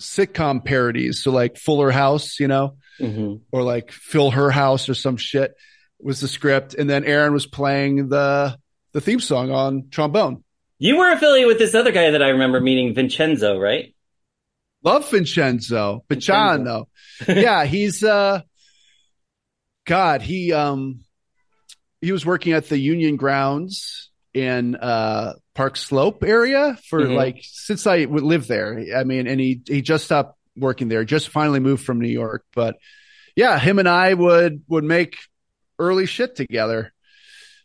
sitcom 0.00 0.64
parodies. 0.64 1.22
So 1.22 1.30
like 1.30 1.56
Fuller 1.56 1.90
House, 1.90 2.40
you 2.40 2.48
know, 2.48 2.76
mm-hmm. 2.98 3.36
or 3.52 3.62
like 3.62 3.92
Fill 3.92 4.30
Her 4.30 4.50
House 4.50 4.88
or 4.88 4.94
some 4.94 5.16
shit 5.16 5.54
was 6.00 6.20
the 6.20 6.28
script. 6.28 6.74
And 6.74 6.88
then 6.88 7.04
Erin 7.04 7.32
was 7.32 7.46
playing 7.46 8.08
the, 8.08 8.56
the 8.92 9.00
theme 9.00 9.20
song 9.20 9.50
on 9.50 9.88
trombone. 9.90 10.44
You 10.78 10.96
were 10.96 11.12
affiliated 11.12 11.46
with 11.46 11.58
this 11.58 11.74
other 11.74 11.92
guy 11.92 12.10
that 12.10 12.22
I 12.22 12.30
remember 12.30 12.60
meeting, 12.60 12.94
Vincenzo, 12.94 13.58
right? 13.58 13.94
Love 14.82 15.08
Vincenzo. 15.08 16.04
Vincenzo. 16.08 16.88
yeah, 17.28 17.64
he's 17.64 18.02
uh 18.02 18.40
God, 19.86 20.22
he 20.22 20.52
um 20.52 21.01
he 22.02 22.12
was 22.12 22.26
working 22.26 22.52
at 22.52 22.68
the 22.68 22.78
Union 22.78 23.16
grounds 23.16 24.10
in 24.34 24.74
uh 24.76 25.32
Park 25.54 25.76
Slope 25.76 26.22
area 26.24 26.78
for 26.88 27.00
mm-hmm. 27.00 27.14
like 27.14 27.40
since 27.42 27.86
I 27.86 28.04
would 28.04 28.22
live 28.22 28.46
there. 28.46 28.84
I 28.94 29.04
mean, 29.04 29.26
and 29.26 29.40
he 29.40 29.62
he 29.66 29.80
just 29.80 30.04
stopped 30.04 30.38
working 30.56 30.88
there, 30.88 31.04
just 31.04 31.28
finally 31.28 31.60
moved 31.60 31.84
from 31.84 32.00
New 32.00 32.08
York. 32.08 32.44
But 32.54 32.76
yeah, 33.36 33.58
him 33.58 33.78
and 33.78 33.88
I 33.88 34.12
would 34.12 34.62
would 34.68 34.84
make 34.84 35.16
early 35.78 36.06
shit 36.06 36.36
together 36.36 36.92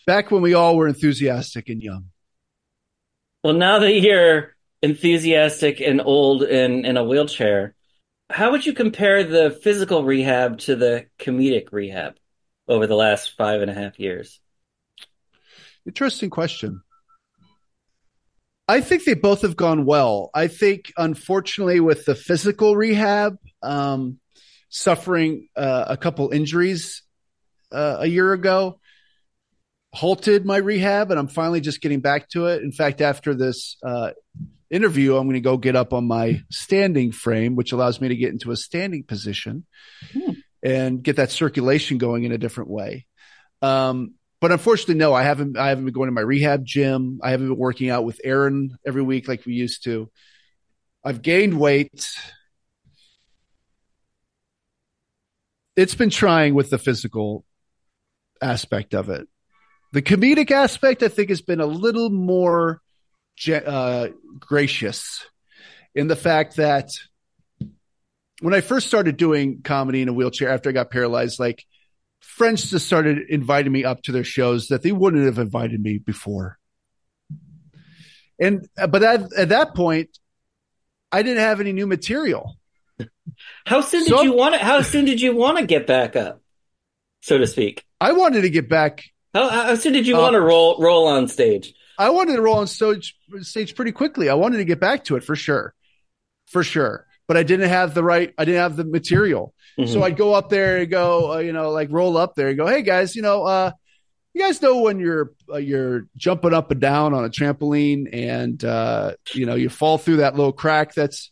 back 0.05 0.31
when 0.31 0.41
we 0.41 0.53
all 0.53 0.77
were 0.77 0.87
enthusiastic 0.87 1.69
and 1.69 1.81
young. 1.81 2.05
Well, 3.43 3.53
now 3.53 3.79
that 3.79 3.93
you're 3.93 4.55
enthusiastic 4.81 5.81
and 5.81 6.01
old 6.01 6.43
and 6.43 6.85
in 6.85 6.97
a 6.97 7.03
wheelchair, 7.03 7.75
how 8.29 8.51
would 8.51 8.65
you 8.65 8.73
compare 8.73 9.23
the 9.23 9.51
physical 9.51 10.03
rehab 10.03 10.59
to 10.59 10.75
the 10.75 11.05
comedic 11.19 11.71
rehab 11.71 12.15
over 12.67 12.87
the 12.87 12.95
last 12.95 13.35
five 13.37 13.61
and 13.61 13.71
a 13.71 13.73
half 13.73 13.99
years? 13.99 14.39
Interesting 15.85 16.29
question. 16.29 16.81
I 18.67 18.81
think 18.81 19.05
they 19.05 19.13
both 19.13 19.43
have 19.43 19.55
gone 19.55 19.85
well. 19.85 20.29
I 20.33 20.47
think, 20.47 20.91
unfortunately, 20.97 21.79
with 21.79 22.05
the 22.05 22.15
physical 22.15 22.75
rehab, 22.75 23.37
um, 23.63 24.19
suffering 24.69 25.47
uh, 25.55 25.85
a 25.87 25.97
couple 25.97 26.29
injuries 26.31 27.03
uh, 27.71 27.97
a 28.01 28.07
year 28.07 28.33
ago 28.33 28.79
halted 29.93 30.45
my 30.45 30.57
rehab 30.57 31.09
and 31.11 31.19
I'm 31.19 31.27
finally 31.27 31.61
just 31.61 31.81
getting 31.81 32.01
back 32.01 32.29
to 32.29 32.47
it. 32.47 32.61
In 32.61 32.71
fact, 32.71 33.01
after 33.01 33.33
this 33.33 33.77
uh, 33.83 34.11
interview, 34.69 35.15
I'm 35.15 35.25
going 35.25 35.35
to 35.35 35.41
go 35.41 35.57
get 35.57 35.75
up 35.75 35.93
on 35.93 36.05
my 36.05 36.43
standing 36.51 37.11
frame, 37.11 37.55
which 37.55 37.71
allows 37.71 37.99
me 38.01 38.09
to 38.09 38.15
get 38.15 38.31
into 38.31 38.51
a 38.51 38.55
standing 38.55 39.03
position 39.03 39.65
hmm. 40.11 40.31
And 40.63 41.03
get 41.03 41.17
that 41.17 41.31
circulation 41.31 41.97
going 41.97 42.23
in 42.23 42.31
a 42.31 42.37
different 42.37 42.69
way. 42.69 43.05
Um, 43.61 44.15
but 44.39 44.51
unfortunately, 44.51 44.95
no, 44.95 45.13
I 45.13 45.23
haven't. 45.23 45.57
I 45.57 45.69
haven't 45.69 45.85
been 45.85 45.93
going 45.93 46.07
to 46.07 46.13
my 46.13 46.21
rehab 46.21 46.65
gym. 46.65 47.19
I 47.23 47.31
haven't 47.31 47.49
been 47.49 47.57
working 47.57 47.89
out 47.89 48.05
with 48.05 48.21
Erin 48.23 48.77
every 48.85 49.01
week 49.01 49.27
like 49.27 49.45
we 49.45 49.53
used 49.53 49.83
to. 49.85 50.09
I've 51.03 51.21
gained 51.21 51.59
weight. 51.59 52.09
It's 55.75 55.95
been 55.95 56.09
trying 56.09 56.53
with 56.53 56.69
the 56.69 56.77
physical 56.77 57.45
aspect 58.41 58.93
of 58.93 59.09
it. 59.09 59.27
The 59.93 60.01
comedic 60.01 60.51
aspect, 60.51 61.01
I 61.01 61.07
think, 61.07 61.29
has 61.29 61.41
been 61.41 61.61
a 61.61 61.65
little 61.65 62.09
more 62.09 62.81
uh, 63.49 64.09
gracious 64.39 65.25
in 65.95 66.07
the 66.07 66.15
fact 66.15 66.57
that 66.57 66.91
when 68.41 68.53
I 68.53 68.61
first 68.61 68.87
started 68.87 69.17
doing 69.17 69.61
comedy 69.63 70.01
in 70.01 70.09
a 70.09 70.13
wheelchair 70.13 70.49
after 70.49 70.69
I 70.69 70.73
got 70.73 70.91
paralyzed, 70.91 71.39
like 71.39 71.65
friends 72.19 72.69
just 72.69 72.85
started 72.85 73.29
inviting 73.29 73.71
me 73.71 73.83
up 73.83 74.03
to 74.03 74.11
their 74.11 74.23
shows 74.23 74.67
that 74.67 74.83
they 74.83 74.91
wouldn't 74.91 75.25
have 75.25 75.39
invited 75.39 75.81
me 75.81 75.97
before. 75.97 76.57
And 78.39 78.67
but 78.75 79.01
at, 79.03 79.33
at 79.33 79.49
that 79.49 79.73
point, 79.73 80.09
I 81.11 81.23
didn't 81.23 81.39
have 81.39 81.59
any 81.59 81.73
new 81.73 81.87
material. 81.87 82.57
How 83.65 83.81
soon 83.81 84.03
did 84.03 84.09
so, 84.09 84.21
you 84.21 84.33
want 84.33 84.55
to? 84.55 84.59
How 84.59 84.81
soon 84.81 85.05
did 85.05 85.21
you 85.21 85.35
want 85.35 85.57
to 85.57 85.65
get 85.65 85.87
back 85.87 86.15
up, 86.15 86.41
so 87.21 87.37
to 87.37 87.47
speak? 87.47 87.83
I 87.99 88.11
wanted 88.11 88.41
to 88.41 88.49
get 88.49 88.69
back 88.69 89.03
how, 89.33 89.49
how 89.49 89.75
soon 89.75 89.93
did 89.93 90.07
you 90.07 90.17
uh, 90.17 90.21
want 90.21 90.33
to 90.33 90.41
roll 90.41 90.77
roll 90.79 91.07
on 91.07 91.27
stage? 91.27 91.73
I 91.97 92.09
wanted 92.09 92.35
to 92.35 92.41
roll 92.41 92.57
on 92.57 92.67
stage 92.67 93.15
stage 93.41 93.75
pretty 93.75 93.91
quickly. 93.91 94.29
I 94.29 94.35
wanted 94.35 94.57
to 94.57 94.65
get 94.65 94.79
back 94.79 95.05
to 95.05 95.15
it 95.15 95.23
for 95.23 95.35
sure, 95.35 95.73
for 96.47 96.63
sure. 96.63 97.05
But 97.27 97.37
I 97.37 97.43
didn't 97.43 97.69
have 97.69 97.93
the 97.93 98.03
right. 98.03 98.33
I 98.37 98.45
didn't 98.45 98.61
have 98.61 98.77
the 98.77 98.85
material. 98.85 99.53
Mm-hmm. 99.77 99.91
So 99.91 100.03
I'd 100.03 100.17
go 100.17 100.33
up 100.33 100.49
there 100.49 100.77
and 100.77 100.89
go, 100.89 101.33
uh, 101.33 101.37
you 101.39 101.51
know, 101.51 101.71
like 101.71 101.89
roll 101.91 102.17
up 102.17 102.35
there 102.35 102.47
and 102.47 102.57
go, 102.57 102.67
hey 102.67 102.81
guys, 102.81 103.15
you 103.15 103.21
know, 103.21 103.43
uh, 103.43 103.71
you 104.37 104.43
guys 104.43 104.61
know 104.61 104.79
when 104.79 104.99
you're 104.99 105.33
uh, 105.51 105.57
you're 105.57 106.07
jumping 106.15 106.53
up 106.53 106.69
and 106.71 106.79
down 106.79 107.13
on 107.13 107.25
a 107.25 107.29
trampoline 107.29 108.07
and 108.13 108.63
uh, 108.63 109.13
you 109.33 109.45
know 109.45 109.55
you 109.55 109.67
fall 109.69 109.97
through 109.97 110.17
that 110.17 110.35
little 110.35 110.53
crack. 110.53 110.93
That's 110.93 111.31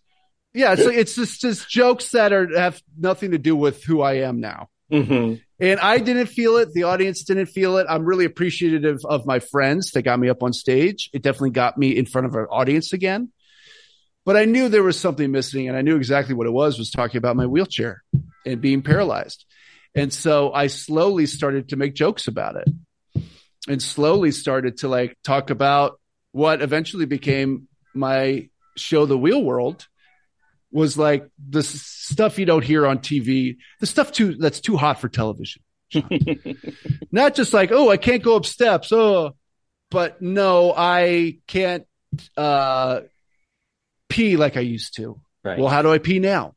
yeah. 0.53 0.75
So 0.75 0.89
it's 0.89 1.15
just 1.15 1.39
just 1.41 1.69
jokes 1.69 2.09
that 2.11 2.33
are 2.33 2.47
have 2.57 2.81
nothing 2.97 3.31
to 3.31 3.37
do 3.37 3.55
with 3.55 3.83
who 3.83 4.01
I 4.01 4.13
am 4.19 4.39
now. 4.39 4.69
Mm-hmm. 4.91 5.35
And 5.59 5.79
I 5.79 5.99
didn't 5.99 6.27
feel 6.27 6.57
it. 6.57 6.73
The 6.73 6.83
audience 6.83 7.23
didn't 7.23 7.47
feel 7.47 7.77
it. 7.77 7.85
I'm 7.89 8.05
really 8.05 8.25
appreciative 8.25 8.99
of 9.05 9.25
my 9.25 9.39
friends 9.39 9.91
that 9.91 10.01
got 10.01 10.19
me 10.19 10.29
up 10.29 10.43
on 10.43 10.51
stage. 10.51 11.09
It 11.13 11.21
definitely 11.21 11.51
got 11.51 11.77
me 11.77 11.95
in 11.95 12.05
front 12.05 12.27
of 12.27 12.35
an 12.35 12.45
audience 12.49 12.91
again. 12.91 13.31
But 14.25 14.37
I 14.37 14.45
knew 14.45 14.69
there 14.69 14.83
was 14.83 14.99
something 14.99 15.31
missing, 15.31 15.67
and 15.67 15.77
I 15.77 15.81
knew 15.81 15.95
exactly 15.97 16.33
what 16.33 16.47
it 16.47 16.53
was. 16.53 16.79
Was 16.79 16.91
talking 16.91 17.17
about 17.17 17.35
my 17.35 17.45
wheelchair 17.45 18.03
and 18.45 18.59
being 18.59 18.81
paralyzed, 18.81 19.45
and 19.93 20.11
so 20.11 20.51
I 20.51 20.67
slowly 20.67 21.27
started 21.27 21.69
to 21.69 21.75
make 21.75 21.93
jokes 21.93 22.27
about 22.27 22.55
it, 22.55 23.23
and 23.67 23.81
slowly 23.81 24.31
started 24.31 24.77
to 24.77 24.87
like 24.87 25.17
talk 25.23 25.51
about 25.51 25.99
what 26.31 26.61
eventually 26.61 27.05
became 27.05 27.67
my 27.93 28.49
show, 28.75 29.05
The 29.05 29.17
Wheel 29.17 29.43
World, 29.43 29.87
was 30.71 30.97
like 30.97 31.29
the 31.49 31.63
stuff 31.63 32.37
you 32.37 32.45
don't 32.45 32.63
hear 32.63 32.85
on 32.85 32.99
TV, 32.99 33.57
the 33.79 33.85
stuff 33.85 34.11
too 34.11 34.35
that's 34.35 34.59
too 34.59 34.75
hot 34.75 34.99
for 34.99 35.07
television. 35.07 35.61
Not 37.11 37.35
just 37.35 37.53
like, 37.53 37.71
oh, 37.71 37.89
I 37.89 37.97
can't 37.97 38.23
go 38.23 38.35
up 38.35 38.45
steps. 38.45 38.91
Oh, 38.91 39.35
but 39.89 40.21
no, 40.21 40.73
I 40.75 41.37
can't 41.47 41.85
uh, 42.35 43.01
pee 44.15 44.37
like 44.37 44.57
I 44.57 44.61
used 44.61 44.95
to. 44.95 45.19
Right. 45.43 45.59
Well, 45.59 45.69
how 45.69 45.81
do 45.81 45.91
I 45.91 45.99
pee 45.99 46.19
now? 46.19 46.55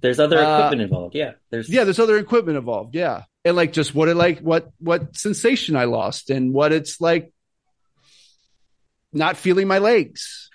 There's 0.00 0.20
other 0.20 0.38
uh, 0.38 0.56
equipment 0.56 0.80
uh, 0.80 0.84
involved. 0.84 1.14
Yeah. 1.14 1.32
There's 1.50 1.68
yeah, 1.68 1.84
there's 1.84 1.98
other 1.98 2.18
equipment 2.18 2.56
involved. 2.56 2.94
Yeah. 2.94 3.24
And 3.44 3.56
like 3.56 3.72
just 3.72 3.94
what 3.94 4.08
it 4.08 4.16
like 4.16 4.40
what 4.40 4.70
what 4.78 5.16
sensation 5.16 5.76
I 5.76 5.84
lost 5.84 6.30
and 6.30 6.52
what 6.52 6.72
it's 6.72 7.00
like 7.00 7.32
not 9.12 9.36
feeling 9.36 9.66
my 9.66 9.78
legs 9.78 10.50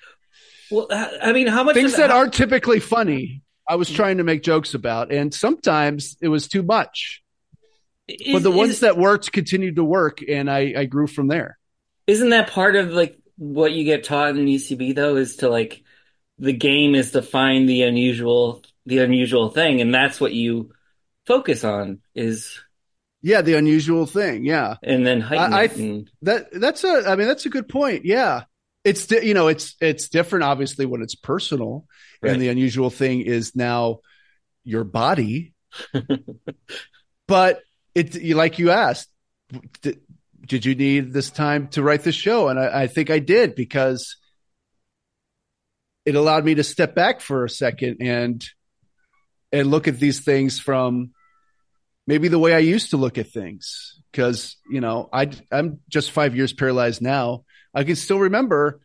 well, 0.71 0.87
I 0.91 1.31
mean, 1.31 1.47
how 1.47 1.63
much 1.63 1.75
things 1.75 1.95
that 1.97 2.09
how- 2.09 2.17
aren't 2.17 2.33
typically 2.33 2.79
funny? 2.79 3.41
I 3.67 3.75
was 3.75 3.89
trying 3.89 4.17
to 4.17 4.23
make 4.23 4.43
jokes 4.43 4.75
about, 4.75 5.11
and 5.11 5.33
sometimes 5.33 6.17
it 6.21 6.27
was 6.27 6.47
too 6.47 6.61
much. 6.61 7.23
Is, 8.07 8.33
but 8.33 8.43
the 8.43 8.51
ones 8.51 8.73
is, 8.73 8.79
that 8.81 8.95
worked 8.95 9.31
continued 9.31 9.77
to 9.77 9.83
work, 9.83 10.19
and 10.27 10.51
I, 10.51 10.73
I 10.77 10.85
grew 10.85 11.07
from 11.07 11.27
there. 11.27 11.57
Isn't 12.05 12.29
that 12.29 12.51
part 12.51 12.75
of 12.75 12.91
like 12.91 13.17
what 13.37 13.71
you 13.71 13.83
get 13.83 14.03
taught 14.03 14.37
in 14.37 14.45
UCB 14.45 14.95
though? 14.95 15.15
Is 15.15 15.37
to 15.37 15.49
like 15.49 15.83
the 16.37 16.53
game 16.53 16.95
is 16.95 17.11
to 17.11 17.21
find 17.21 17.67
the 17.67 17.83
unusual, 17.83 18.63
the 18.85 18.99
unusual 18.99 19.49
thing, 19.49 19.81
and 19.81 19.93
that's 19.93 20.19
what 20.19 20.33
you 20.33 20.71
focus 21.25 21.63
on. 21.63 22.01
Is 22.13 22.59
yeah, 23.21 23.41
the 23.41 23.55
unusual 23.55 24.05
thing. 24.05 24.45
Yeah, 24.45 24.75
and 24.83 25.05
then 25.05 25.21
heighten 25.21 25.53
I, 25.53 25.61
I 25.61 25.63
and... 25.63 26.11
that 26.21 26.47
that's 26.51 26.83
a. 26.83 27.03
I 27.07 27.15
mean, 27.15 27.27
that's 27.27 27.45
a 27.45 27.49
good 27.49 27.67
point. 27.67 28.05
Yeah, 28.05 28.43
it's 28.85 29.11
you 29.11 29.33
know 29.33 29.47
it's 29.47 29.75
it's 29.81 30.07
different 30.07 30.43
obviously 30.43 30.85
when 30.85 31.01
it's 31.01 31.15
personal 31.15 31.85
right. 32.21 32.31
and 32.31 32.41
the 32.41 32.47
unusual 32.47 32.89
thing 32.89 33.21
is 33.21 33.55
now 33.55 33.99
your 34.63 34.85
body 34.85 35.53
but 37.27 37.61
it 37.95 38.23
like 38.35 38.59
you 38.59 38.71
asked 38.71 39.09
did, 40.45 40.65
you 40.65 40.75
need 40.75 41.13
this 41.13 41.29
time 41.29 41.67
to 41.69 41.81
write 41.81 42.03
this 42.03 42.15
show 42.15 42.47
and 42.47 42.59
I, 42.59 42.83
I 42.83 42.87
think 42.87 43.09
i 43.09 43.19
did 43.19 43.55
because 43.55 44.17
it 46.05 46.15
allowed 46.15 46.45
me 46.45 46.55
to 46.55 46.63
step 46.63 46.95
back 46.95 47.21
for 47.21 47.45
a 47.45 47.49
second 47.49 47.97
and 48.01 48.45
and 49.51 49.71
look 49.71 49.87
at 49.87 49.99
these 49.99 50.21
things 50.21 50.59
from 50.59 51.11
maybe 52.07 52.27
the 52.27 52.39
way 52.39 52.53
i 52.53 52.59
used 52.59 52.91
to 52.91 52.97
look 52.97 53.17
at 53.17 53.31
things 53.31 53.99
because 54.11 54.57
you 54.69 54.81
know 54.81 55.09
i 55.11 55.29
i'm 55.51 55.79
just 55.89 56.11
five 56.11 56.35
years 56.35 56.53
paralyzed 56.53 57.01
now 57.01 57.43
I 57.75 57.83
can 57.83 57.97
still 57.97 58.19
remember 58.19 58.79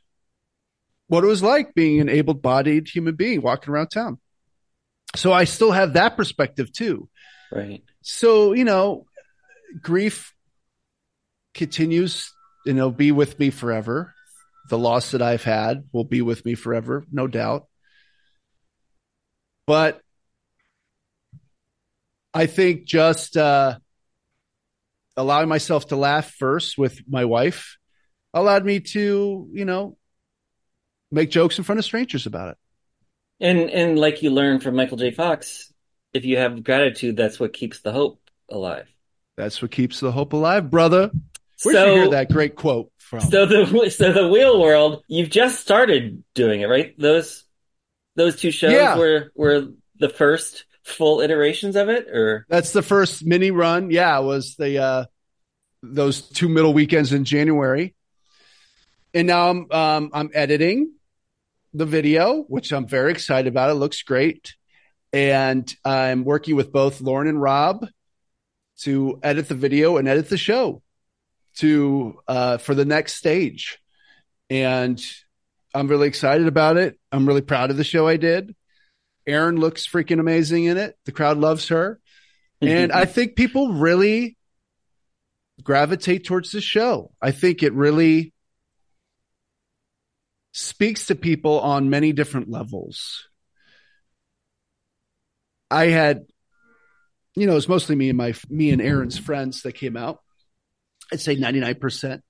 what 1.06 1.22
it 1.22 1.28
was 1.28 1.42
like 1.42 1.74
being 1.74 2.00
an 2.00 2.08
able 2.08 2.34
bodied 2.34 2.88
human 2.88 3.14
being 3.14 3.40
walking 3.40 3.72
around 3.72 3.88
town. 3.88 4.18
So 5.14 5.32
I 5.32 5.44
still 5.44 5.70
have 5.70 5.94
that 5.94 6.16
perspective 6.16 6.72
too. 6.72 7.08
Right. 7.52 7.82
So, 8.02 8.52
you 8.52 8.64
know, 8.64 9.06
grief 9.80 10.34
continues, 11.54 12.32
you 12.64 12.74
know, 12.74 12.90
be 12.90 13.12
with 13.12 13.38
me 13.38 13.50
forever. 13.50 14.14
The 14.68 14.78
loss 14.78 15.12
that 15.12 15.22
I've 15.22 15.42
had 15.42 15.84
will 15.92 16.04
be 16.04 16.22
with 16.22 16.44
me 16.44 16.54
forever, 16.54 17.04
no 17.10 17.26
doubt. 17.26 17.66
But 19.66 20.00
I 22.32 22.46
think 22.46 22.84
just 22.84 23.36
uh, 23.36 23.78
allowing 25.16 25.48
myself 25.48 25.88
to 25.88 25.96
laugh 25.96 26.30
first 26.30 26.78
with 26.78 27.00
my 27.08 27.24
wife 27.24 27.76
allowed 28.32 28.64
me 28.64 28.80
to, 28.80 29.48
you 29.52 29.64
know, 29.64 29.96
make 31.10 31.30
jokes 31.30 31.58
in 31.58 31.64
front 31.64 31.78
of 31.78 31.84
strangers 31.84 32.26
about 32.26 32.50
it. 32.50 32.56
And 33.40 33.70
and 33.70 33.98
like 33.98 34.22
you 34.22 34.30
learned 34.30 34.62
from 34.62 34.76
Michael 34.76 34.98
J. 34.98 35.10
Fox, 35.10 35.72
if 36.12 36.24
you 36.24 36.36
have 36.36 36.62
gratitude, 36.62 37.16
that's 37.16 37.40
what 37.40 37.52
keeps 37.52 37.80
the 37.80 37.92
hope 37.92 38.20
alive. 38.48 38.86
That's 39.36 39.62
what 39.62 39.70
keeps 39.70 40.00
the 40.00 40.12
hope 40.12 40.32
alive, 40.32 40.70
brother. 40.70 41.10
Where'd 41.62 41.76
so, 41.76 41.86
you 41.86 42.00
hear 42.00 42.10
that 42.10 42.32
great 42.32 42.56
quote 42.56 42.90
from? 42.98 43.20
So 43.20 43.46
the 43.46 43.90
so 43.90 44.12
the 44.12 44.28
wheel 44.28 44.60
world, 44.60 45.04
you've 45.08 45.30
just 45.30 45.60
started 45.60 46.24
doing 46.34 46.62
it, 46.62 46.66
right? 46.66 46.94
Those 46.98 47.44
those 48.16 48.36
two 48.36 48.50
shows 48.50 48.72
yeah. 48.72 48.96
were 48.96 49.32
were 49.34 49.68
the 49.98 50.08
first 50.08 50.64
full 50.82 51.20
iterations 51.20 51.76
of 51.76 51.88
it, 51.88 52.08
or 52.08 52.46
that's 52.48 52.72
the 52.72 52.82
first 52.82 53.24
mini 53.24 53.50
run. 53.50 53.90
Yeah, 53.90 54.18
it 54.18 54.24
was 54.24 54.56
the 54.56 54.78
uh 54.78 55.04
those 55.82 56.22
two 56.22 56.48
middle 56.48 56.72
weekends 56.72 57.12
in 57.12 57.24
January, 57.24 57.94
and 59.12 59.26
now 59.26 59.50
I'm 59.50 59.70
um, 59.70 60.10
I'm 60.12 60.30
editing 60.34 60.92
the 61.74 61.86
video, 61.86 62.42
which 62.42 62.72
I'm 62.72 62.86
very 62.86 63.12
excited 63.12 63.48
about. 63.48 63.70
It 63.70 63.74
looks 63.74 64.02
great. 64.02 64.54
And 65.12 65.72
I'm 65.84 66.24
working 66.24 66.54
with 66.54 66.72
both 66.72 67.00
Lauren 67.00 67.26
and 67.26 67.40
Rob 67.40 67.86
to 68.80 69.18
edit 69.22 69.48
the 69.48 69.56
video 69.56 69.96
and 69.96 70.06
edit 70.06 70.28
the 70.28 70.36
show 70.36 70.82
to 71.60 72.18
uh, 72.28 72.58
for 72.58 72.74
the 72.74 72.84
next 72.84 73.14
stage. 73.14 73.78
And 74.48 75.00
I'm 75.74 75.88
really 75.88 76.08
excited 76.08 76.46
about 76.46 76.76
it. 76.76 76.98
I'm 77.12 77.26
really 77.26 77.42
proud 77.42 77.70
of 77.70 77.76
the 77.76 77.84
show 77.84 78.06
I 78.08 78.16
did. 78.16 78.54
Erin 79.26 79.56
looks 79.56 79.86
freaking 79.86 80.20
amazing 80.20 80.64
in 80.64 80.76
it. 80.76 80.96
The 81.04 81.12
crowd 81.12 81.38
loves 81.38 81.68
her. 81.68 82.00
And 82.62 82.92
I 82.92 83.06
think 83.06 83.36
people 83.36 83.72
really 83.72 84.36
gravitate 85.62 86.26
towards 86.26 86.52
the 86.52 86.60
show. 86.60 87.12
I 87.20 87.30
think 87.30 87.62
it 87.62 87.72
really 87.72 88.34
speaks 90.52 91.06
to 91.06 91.14
people 91.14 91.60
on 91.60 91.88
many 91.90 92.12
different 92.12 92.50
levels. 92.50 93.28
I 95.70 95.86
had, 95.86 96.26
you 97.34 97.46
know, 97.46 97.52
it 97.52 97.56
was 97.56 97.68
mostly 97.68 97.96
me 97.96 98.08
and 98.08 98.18
my 98.18 98.34
me 98.48 98.70
and 98.70 98.82
Erin's 98.82 99.18
friends 99.18 99.62
that 99.62 99.72
came 99.72 99.96
out. 99.96 100.20
I'd 101.12 101.20
say 101.20 101.34
ninety 101.36 101.60
nine 101.60 101.74
percent, 101.76 102.22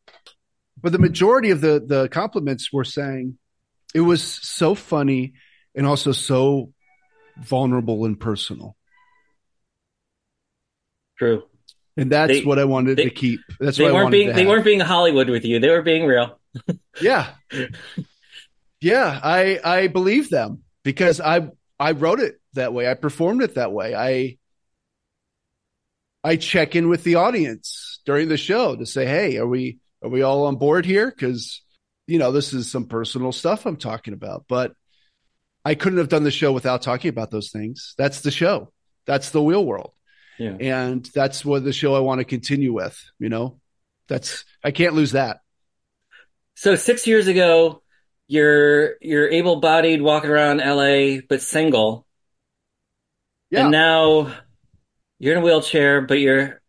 but 0.80 0.92
the 0.92 0.98
majority 0.98 1.50
of 1.50 1.60
the 1.60 1.82
the 1.84 2.08
compliments 2.08 2.72
were 2.72 2.84
saying 2.84 3.38
it 3.94 4.00
was 4.00 4.22
so 4.22 4.74
funny 4.74 5.34
and 5.74 5.86
also 5.86 6.12
so 6.12 6.72
vulnerable 7.38 8.04
and 8.04 8.18
personal. 8.18 8.76
True. 11.18 11.44
And 11.96 12.10
that's 12.10 12.32
They- 12.32 12.44
what 12.44 12.58
I 12.58 12.64
wanted 12.64 12.96
they- 12.96 13.04
to 13.04 13.10
keep. 13.10 13.40
That's 13.58 13.76
They 13.76 13.84
what 13.84 13.90
I 13.90 13.94
weren't 13.94 14.04
wanted 14.04 14.16
being 14.16 14.26
to 14.28 14.32
they 14.34 14.40
have. 14.42 14.48
weren't 14.48 14.64
being 14.64 14.80
Hollywood 14.80 15.28
with 15.28 15.44
you. 15.44 15.58
They 15.58 15.68
were 15.68 15.82
being 15.82 16.06
real. 16.06 16.38
Yeah. 17.00 17.32
Yeah, 18.80 19.20
I 19.22 19.58
I 19.62 19.86
believe 19.88 20.28
them 20.30 20.62
because 20.84 21.20
I 21.20 21.48
I 21.78 21.92
wrote 21.92 22.20
it 22.20 22.40
that 22.54 22.72
way. 22.74 22.90
I 22.90 22.94
performed 22.94 23.42
it 23.42 23.54
that 23.56 23.72
way. 23.72 23.94
I 23.94 24.38
I 26.24 26.36
check 26.36 26.76
in 26.76 26.88
with 26.88 27.04
the 27.04 27.14
audience 27.16 27.89
during 28.04 28.28
the 28.28 28.36
show 28.36 28.76
to 28.76 28.86
say, 28.86 29.06
"Hey, 29.06 29.36
are 29.36 29.46
we 29.46 29.78
are 30.02 30.08
we 30.08 30.22
all 30.22 30.46
on 30.46 30.56
board 30.56 30.84
here?" 30.86 31.10
Cuz 31.10 31.62
you 32.06 32.18
know, 32.18 32.32
this 32.32 32.52
is 32.52 32.70
some 32.70 32.86
personal 32.86 33.30
stuff 33.30 33.66
I'm 33.66 33.76
talking 33.76 34.14
about, 34.14 34.44
but 34.48 34.72
I 35.64 35.74
couldn't 35.74 35.98
have 35.98 36.08
done 36.08 36.24
the 36.24 36.30
show 36.30 36.52
without 36.52 36.82
talking 36.82 37.08
about 37.08 37.30
those 37.30 37.50
things. 37.50 37.94
That's 37.96 38.22
the 38.22 38.30
show. 38.32 38.72
That's 39.06 39.30
the 39.30 39.40
real 39.40 39.64
world. 39.64 39.92
Yeah. 40.38 40.56
And 40.58 41.08
that's 41.14 41.44
what 41.44 41.64
the 41.64 41.72
show 41.72 41.94
I 41.94 42.00
want 42.00 42.20
to 42.20 42.24
continue 42.24 42.72
with, 42.72 42.98
you 43.18 43.28
know. 43.28 43.60
That's 44.08 44.44
I 44.64 44.70
can't 44.72 44.94
lose 44.94 45.12
that. 45.12 45.40
So 46.54 46.74
six 46.74 47.06
years 47.06 47.28
ago, 47.28 47.82
you're 48.26 48.96
you're 49.00 49.28
able 49.28 49.60
bodied, 49.60 50.02
walking 50.02 50.30
around 50.30 50.58
LA, 50.58 51.20
but 51.28 51.42
single. 51.42 52.06
Yeah. 53.50 53.62
And 53.62 53.70
now 53.70 54.32
you're 55.18 55.36
in 55.36 55.42
a 55.42 55.44
wheelchair, 55.44 56.00
but 56.00 56.18
you're 56.18 56.59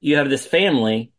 you 0.00 0.16
have 0.16 0.30
this 0.30 0.46
family. 0.46 1.12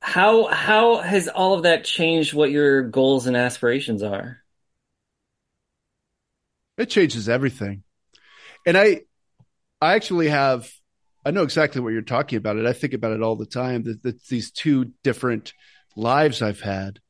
How 0.00 0.46
how 0.46 0.98
has 0.98 1.28
all 1.28 1.54
of 1.54 1.64
that 1.64 1.84
changed 1.84 2.32
what 2.32 2.50
your 2.50 2.82
goals 2.82 3.26
and 3.26 3.36
aspirations 3.36 4.02
are? 4.02 4.38
It 6.78 6.88
changes 6.88 7.28
everything. 7.28 7.82
And 8.66 8.78
I 8.78 9.02
I 9.80 9.94
actually 9.94 10.28
have 10.28 10.70
I 11.24 11.32
know 11.32 11.42
exactly 11.42 11.82
what 11.82 11.92
you're 11.92 12.02
talking 12.02 12.38
about 12.38 12.56
it. 12.56 12.64
I 12.64 12.72
think 12.72 12.94
about 12.94 13.12
it 13.12 13.22
all 13.22 13.36
the 13.36 13.44
time 13.44 13.82
that, 13.82 14.02
that 14.02 14.24
these 14.26 14.50
two 14.50 14.92
different 15.02 15.52
lives 15.96 16.40
I've 16.40 16.60
had. 16.60 17.00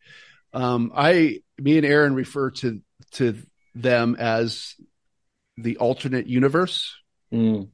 Um 0.53 0.91
I 0.95 1.43
me 1.59 1.77
and 1.77 1.87
Erin 1.87 2.15
refer 2.15 2.51
to 2.51 2.81
to 3.13 3.37
them 3.75 4.17
as 4.19 4.75
the 5.57 5.77
alternate 5.77 6.27
universe 6.27 6.97
Mm, 7.33 7.69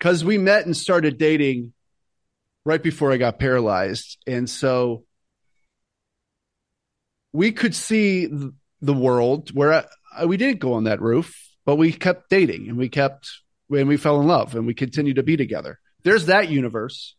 cuz 0.00 0.24
we 0.24 0.38
met 0.38 0.66
and 0.66 0.76
started 0.76 1.18
dating 1.18 1.72
right 2.64 2.82
before 2.82 3.12
I 3.12 3.16
got 3.16 3.38
paralyzed. 3.38 4.18
And 4.26 4.48
so 4.48 5.04
we 7.32 7.52
could 7.52 7.74
see 7.74 8.26
the 8.80 8.94
world 8.94 9.54
where 9.54 9.86
I- 10.14 10.26
we 10.26 10.36
didn't 10.36 10.60
go 10.60 10.74
on 10.74 10.84
that 10.84 11.00
roof, 11.00 11.48
but 11.64 11.76
we 11.76 11.92
kept 11.92 12.30
dating 12.30 12.68
and 12.68 12.76
we 12.78 12.88
kept 12.88 13.30
and 13.70 13.88
we 13.88 13.96
fell 13.96 14.20
in 14.20 14.26
love 14.26 14.54
and 14.54 14.66
we 14.66 14.74
continued 14.74 15.16
to 15.16 15.22
be 15.22 15.36
together. 15.36 15.78
There's 16.02 16.26
that 16.26 16.48
universe. 16.48 17.16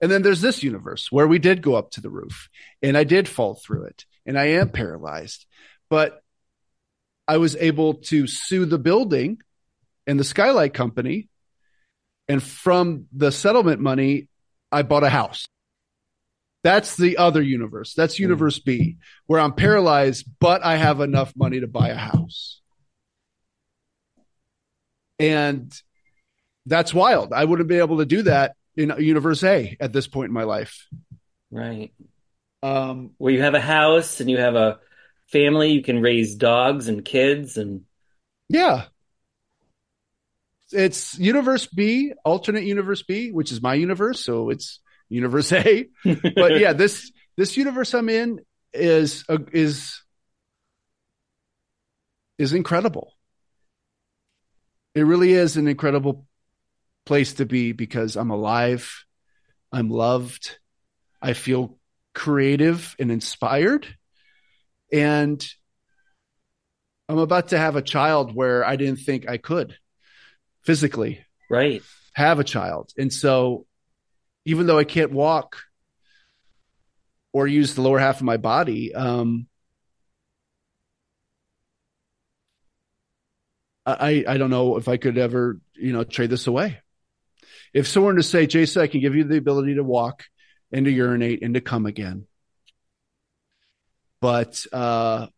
And 0.00 0.10
then 0.10 0.22
there's 0.22 0.40
this 0.40 0.62
universe 0.62 1.10
where 1.10 1.26
we 1.26 1.38
did 1.38 1.62
go 1.62 1.74
up 1.74 1.90
to 1.92 2.00
the 2.00 2.10
roof 2.10 2.48
and 2.82 2.96
I 2.96 3.04
did 3.04 3.28
fall 3.28 3.54
through 3.54 3.84
it 3.84 4.04
and 4.26 4.38
I 4.38 4.46
am 4.46 4.68
paralyzed, 4.68 5.46
but 5.88 6.22
I 7.28 7.38
was 7.38 7.56
able 7.56 7.94
to 7.94 8.26
sue 8.26 8.66
the 8.66 8.78
building 8.78 9.38
and 10.06 10.20
the 10.20 10.24
skylight 10.24 10.74
company. 10.74 11.28
And 12.28 12.42
from 12.42 13.06
the 13.12 13.30
settlement 13.30 13.80
money, 13.80 14.28
I 14.72 14.82
bought 14.82 15.04
a 15.04 15.08
house. 15.08 15.46
That's 16.64 16.96
the 16.96 17.18
other 17.18 17.40
universe. 17.40 17.94
That's 17.94 18.18
universe 18.18 18.58
B, 18.58 18.96
where 19.26 19.38
I'm 19.38 19.52
paralyzed, 19.52 20.26
but 20.40 20.64
I 20.64 20.76
have 20.76 21.00
enough 21.00 21.32
money 21.36 21.60
to 21.60 21.68
buy 21.68 21.90
a 21.90 21.96
house. 21.96 22.60
And 25.18 25.72
that's 26.66 26.92
wild. 26.92 27.32
I 27.32 27.44
wouldn't 27.44 27.68
be 27.68 27.78
able 27.78 27.98
to 27.98 28.04
do 28.04 28.22
that 28.22 28.56
in 28.76 28.92
universe 28.98 29.44
A 29.44 29.76
at 29.78 29.92
this 29.92 30.08
point 30.08 30.28
in 30.28 30.34
my 30.34 30.42
life. 30.42 30.88
right. 31.50 31.92
Um, 32.62 33.12
Where 33.18 33.32
you 33.32 33.42
have 33.42 33.54
a 33.54 33.60
house 33.60 34.20
and 34.20 34.28
you 34.28 34.38
have 34.38 34.56
a 34.56 34.80
family, 35.30 35.70
you 35.70 35.82
can 35.82 36.02
raise 36.02 36.34
dogs 36.34 36.88
and 36.88 37.04
kids 37.04 37.56
and 37.56 37.82
yeah. 38.48 38.86
It's 40.72 41.18
universe 41.18 41.66
B, 41.66 42.12
alternate 42.24 42.64
universe 42.64 43.02
B, 43.02 43.30
which 43.30 43.52
is 43.52 43.62
my 43.62 43.74
universe. 43.74 44.24
So 44.24 44.50
it's 44.50 44.80
universe 45.08 45.52
A. 45.52 45.88
but 46.04 46.58
yeah, 46.58 46.72
this 46.72 47.12
this 47.36 47.56
universe 47.56 47.94
I'm 47.94 48.08
in 48.08 48.40
is 48.72 49.24
uh, 49.28 49.38
is 49.52 50.02
is 52.38 52.52
incredible. 52.52 53.12
It 54.94 55.02
really 55.02 55.32
is 55.32 55.56
an 55.56 55.68
incredible 55.68 56.26
place 57.04 57.34
to 57.34 57.46
be 57.46 57.72
because 57.72 58.16
I'm 58.16 58.30
alive, 58.30 59.04
I'm 59.70 59.90
loved, 59.90 60.58
I 61.22 61.34
feel 61.34 61.78
creative 62.14 62.96
and 62.98 63.12
inspired, 63.12 63.86
and 64.92 65.46
I'm 67.08 67.18
about 67.18 67.48
to 67.48 67.58
have 67.58 67.76
a 67.76 67.82
child 67.82 68.34
where 68.34 68.64
I 68.64 68.76
didn't 68.76 69.00
think 69.00 69.28
I 69.28 69.36
could 69.36 69.76
physically 70.66 71.24
right. 71.48 71.82
have 72.12 72.40
a 72.40 72.44
child. 72.44 72.92
And 72.98 73.12
so 73.12 73.66
even 74.44 74.66
though 74.66 74.78
I 74.78 74.84
can't 74.84 75.12
walk 75.12 75.56
or 77.32 77.46
use 77.46 77.74
the 77.74 77.82
lower 77.82 77.98
half 77.98 78.16
of 78.16 78.22
my 78.22 78.36
body, 78.36 78.94
um, 78.94 79.46
I, 83.86 84.24
I 84.26 84.36
don't 84.36 84.50
know 84.50 84.76
if 84.78 84.88
I 84.88 84.96
could 84.96 85.16
ever, 85.16 85.60
you 85.74 85.92
know, 85.92 86.02
trade 86.02 86.30
this 86.30 86.48
away. 86.48 86.80
If 87.72 87.86
someone 87.86 88.14
were 88.14 88.20
to 88.20 88.26
say, 88.26 88.46
Jason, 88.46 88.82
I 88.82 88.88
can 88.88 89.00
give 89.00 89.14
you 89.14 89.22
the 89.22 89.36
ability 89.36 89.76
to 89.76 89.84
walk 89.84 90.24
and 90.72 90.86
to 90.86 90.90
urinate 90.90 91.42
and 91.42 91.54
to 91.54 91.60
come 91.60 91.86
again. 91.86 92.26
But 94.20 94.66
uh, 94.72 95.28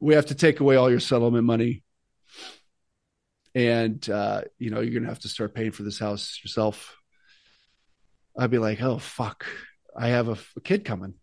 we 0.00 0.14
have 0.14 0.26
to 0.26 0.34
take 0.34 0.58
away 0.58 0.74
all 0.74 0.90
your 0.90 0.98
settlement 0.98 1.44
money 1.44 1.84
and 3.54 4.08
uh, 4.08 4.42
you 4.58 4.70
know 4.70 4.80
you're 4.80 4.98
gonna 4.98 5.12
have 5.12 5.20
to 5.20 5.28
start 5.28 5.54
paying 5.54 5.72
for 5.72 5.82
this 5.82 5.98
house 5.98 6.40
yourself. 6.42 6.96
I'd 8.36 8.50
be 8.50 8.58
like 8.58 8.80
oh 8.80 8.98
fuck. 8.98 9.46
I 9.96 10.08
have 10.08 10.28
a, 10.28 10.38
a 10.56 10.60
kid 10.62 10.84
coming. 10.84 11.14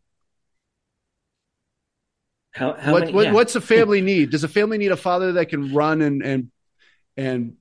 How 2.52 2.74
how 2.74 2.94
what, 2.94 3.00
many 3.02 3.14
what 3.14 3.26
yeah. 3.26 3.34
what's 3.34 3.56
a 3.56 3.62
family 3.62 4.02
need? 4.02 4.32
Does 4.32 4.44
a 4.44 4.48
family 4.48 4.78
need 4.78 4.92
a 4.92 4.98
father 4.98 5.34
that 5.34 5.50
can 5.50 5.74
run 5.74 6.02
and 6.02 6.24
and 6.24 6.52
and 7.18 7.54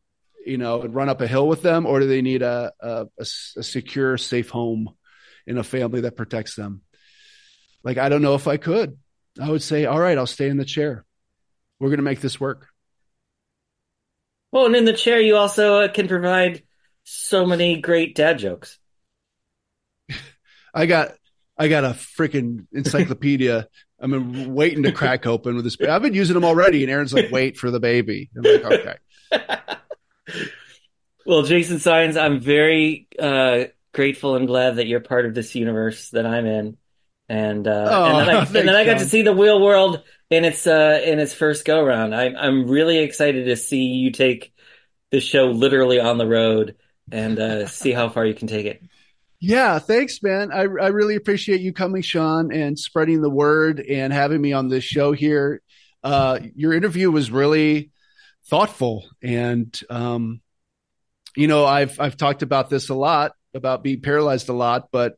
you 0.44 0.58
know 0.58 0.82
and 0.82 0.94
run 0.94 1.08
up 1.08 1.20
a 1.20 1.26
hill 1.26 1.48
with 1.48 1.62
them? 1.62 1.86
Or 1.86 2.00
do 2.00 2.06
they 2.06 2.22
need 2.22 2.42
a 2.42 2.72
a 2.80 3.24
secure 3.24 4.18
safe 4.18 4.50
home 4.50 4.90
in 5.46 5.58
a 5.58 5.64
family 5.64 6.02
that 6.02 6.16
protects 6.16 6.56
them? 6.56 6.82
Like 7.84 7.96
i 7.96 8.08
don't 8.08 8.22
know 8.22 8.34
if 8.34 8.48
i 8.48 8.56
could. 8.56 8.98
I 9.40 9.50
would 9.50 9.62
say 9.62 9.86
all 9.86 10.00
right 10.00 10.18
i'll 10.18 10.26
stay 10.26 10.48
in 10.48 10.56
the 10.56 10.64
chair. 10.64 11.04
We're 11.80 11.90
gonna 11.90 12.02
make 12.02 12.20
this 12.20 12.40
work 12.40 12.67
Well, 14.50 14.66
and 14.66 14.76
in 14.76 14.84
the 14.84 14.92
chair, 14.92 15.20
you 15.20 15.36
also 15.36 15.80
uh, 15.80 15.88
can 15.88 16.08
provide 16.08 16.62
so 17.04 17.46
many 17.46 17.80
great 17.80 18.14
dad 18.14 18.38
jokes. 18.38 18.78
I 20.74 20.86
got 20.86 21.12
I 21.56 21.68
got 21.68 21.84
a 21.84 21.90
freaking 21.90 22.66
encyclopedia. 22.72 23.68
I'm 24.00 24.54
waiting 24.54 24.84
to 24.84 24.92
crack 24.92 25.26
open 25.26 25.56
with 25.56 25.64
this. 25.64 25.76
I've 25.80 26.02
been 26.02 26.14
using 26.14 26.34
them 26.34 26.44
already, 26.44 26.84
and 26.84 26.90
Erin's 26.90 27.12
like, 27.12 27.32
"Wait 27.32 27.56
for 27.56 27.70
the 27.70 27.80
baby." 27.80 28.30
I'm 28.36 28.42
like, 28.42 28.64
"Okay." 28.64 28.96
Well, 31.26 31.42
Jason 31.42 31.76
Saenz, 31.76 32.18
I'm 32.18 32.40
very 32.40 33.06
uh, 33.18 33.64
grateful 33.92 34.36
and 34.36 34.46
glad 34.46 34.76
that 34.76 34.86
you're 34.86 35.00
part 35.00 35.26
of 35.26 35.34
this 35.34 35.54
universe 35.54 36.08
that 36.10 36.24
I'm 36.24 36.46
in, 36.46 36.78
and 37.28 37.68
uh, 37.68 37.88
Oh, 37.90 38.04
and 38.06 38.18
then 38.18 38.28
I, 38.30 38.32
thanks, 38.38 38.54
and 38.54 38.68
then 38.68 38.74
I 38.74 38.86
got 38.86 39.00
to 39.00 39.04
see 39.04 39.20
the 39.20 39.34
wheel 39.34 39.60
world 39.60 40.02
in 40.30 40.44
its 40.44 40.66
uh, 40.66 41.00
in 41.04 41.18
its 41.18 41.32
first 41.32 41.64
go 41.64 41.84
round. 41.84 42.14
I'm 42.14 42.36
I'm 42.36 42.68
really 42.68 42.98
excited 42.98 43.46
to 43.46 43.56
see 43.56 43.84
you 43.84 44.10
take 44.10 44.52
the 45.10 45.20
show 45.20 45.46
literally 45.46 46.00
on 46.00 46.18
the 46.18 46.26
road 46.26 46.76
and 47.10 47.38
uh, 47.38 47.66
see 47.66 47.92
how 47.92 48.08
far 48.08 48.26
you 48.26 48.34
can 48.34 48.48
take 48.48 48.66
it. 48.66 48.82
Yeah, 49.40 49.78
thanks, 49.78 50.22
man. 50.22 50.50
I 50.52 50.62
I 50.62 50.88
really 50.88 51.16
appreciate 51.16 51.60
you 51.60 51.72
coming, 51.72 52.02
Sean, 52.02 52.52
and 52.52 52.78
spreading 52.78 53.22
the 53.22 53.30
word 53.30 53.80
and 53.80 54.12
having 54.12 54.40
me 54.40 54.52
on 54.52 54.68
this 54.68 54.84
show 54.84 55.12
here. 55.12 55.62
Uh, 56.02 56.40
your 56.54 56.72
interview 56.72 57.10
was 57.10 57.30
really 57.30 57.90
thoughtful, 58.46 59.08
and 59.22 59.78
um, 59.90 60.40
you 61.36 61.46
know, 61.46 61.64
I've 61.64 62.00
I've 62.00 62.16
talked 62.16 62.42
about 62.42 62.68
this 62.68 62.88
a 62.88 62.94
lot 62.94 63.32
about 63.54 63.82
being 63.82 64.00
paralyzed 64.00 64.48
a 64.48 64.52
lot, 64.52 64.88
but 64.90 65.16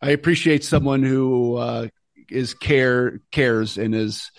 I 0.00 0.10
appreciate 0.10 0.64
someone 0.64 1.02
who 1.02 1.56
uh, 1.56 1.88
is 2.30 2.54
care 2.54 3.20
cares 3.30 3.78
and 3.78 3.94
is 3.94 4.30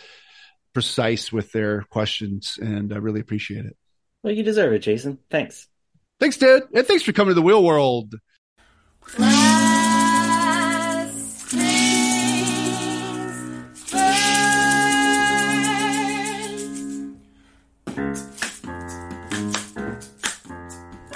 precise 0.73 1.31
with 1.31 1.51
their 1.51 1.83
questions, 1.83 2.57
and 2.61 2.93
I 2.93 2.97
really 2.97 3.19
appreciate 3.19 3.65
it. 3.65 3.75
Well, 4.23 4.33
you 4.33 4.43
deserve 4.43 4.73
it, 4.73 4.79
Jason. 4.79 5.19
Thanks. 5.29 5.67
Thanks, 6.19 6.37
dude, 6.37 6.63
and 6.73 6.85
thanks 6.85 7.03
for 7.03 7.11
coming 7.13 7.31
to 7.31 7.35
the 7.35 7.41
Wheel 7.41 7.63
World. 7.63 8.15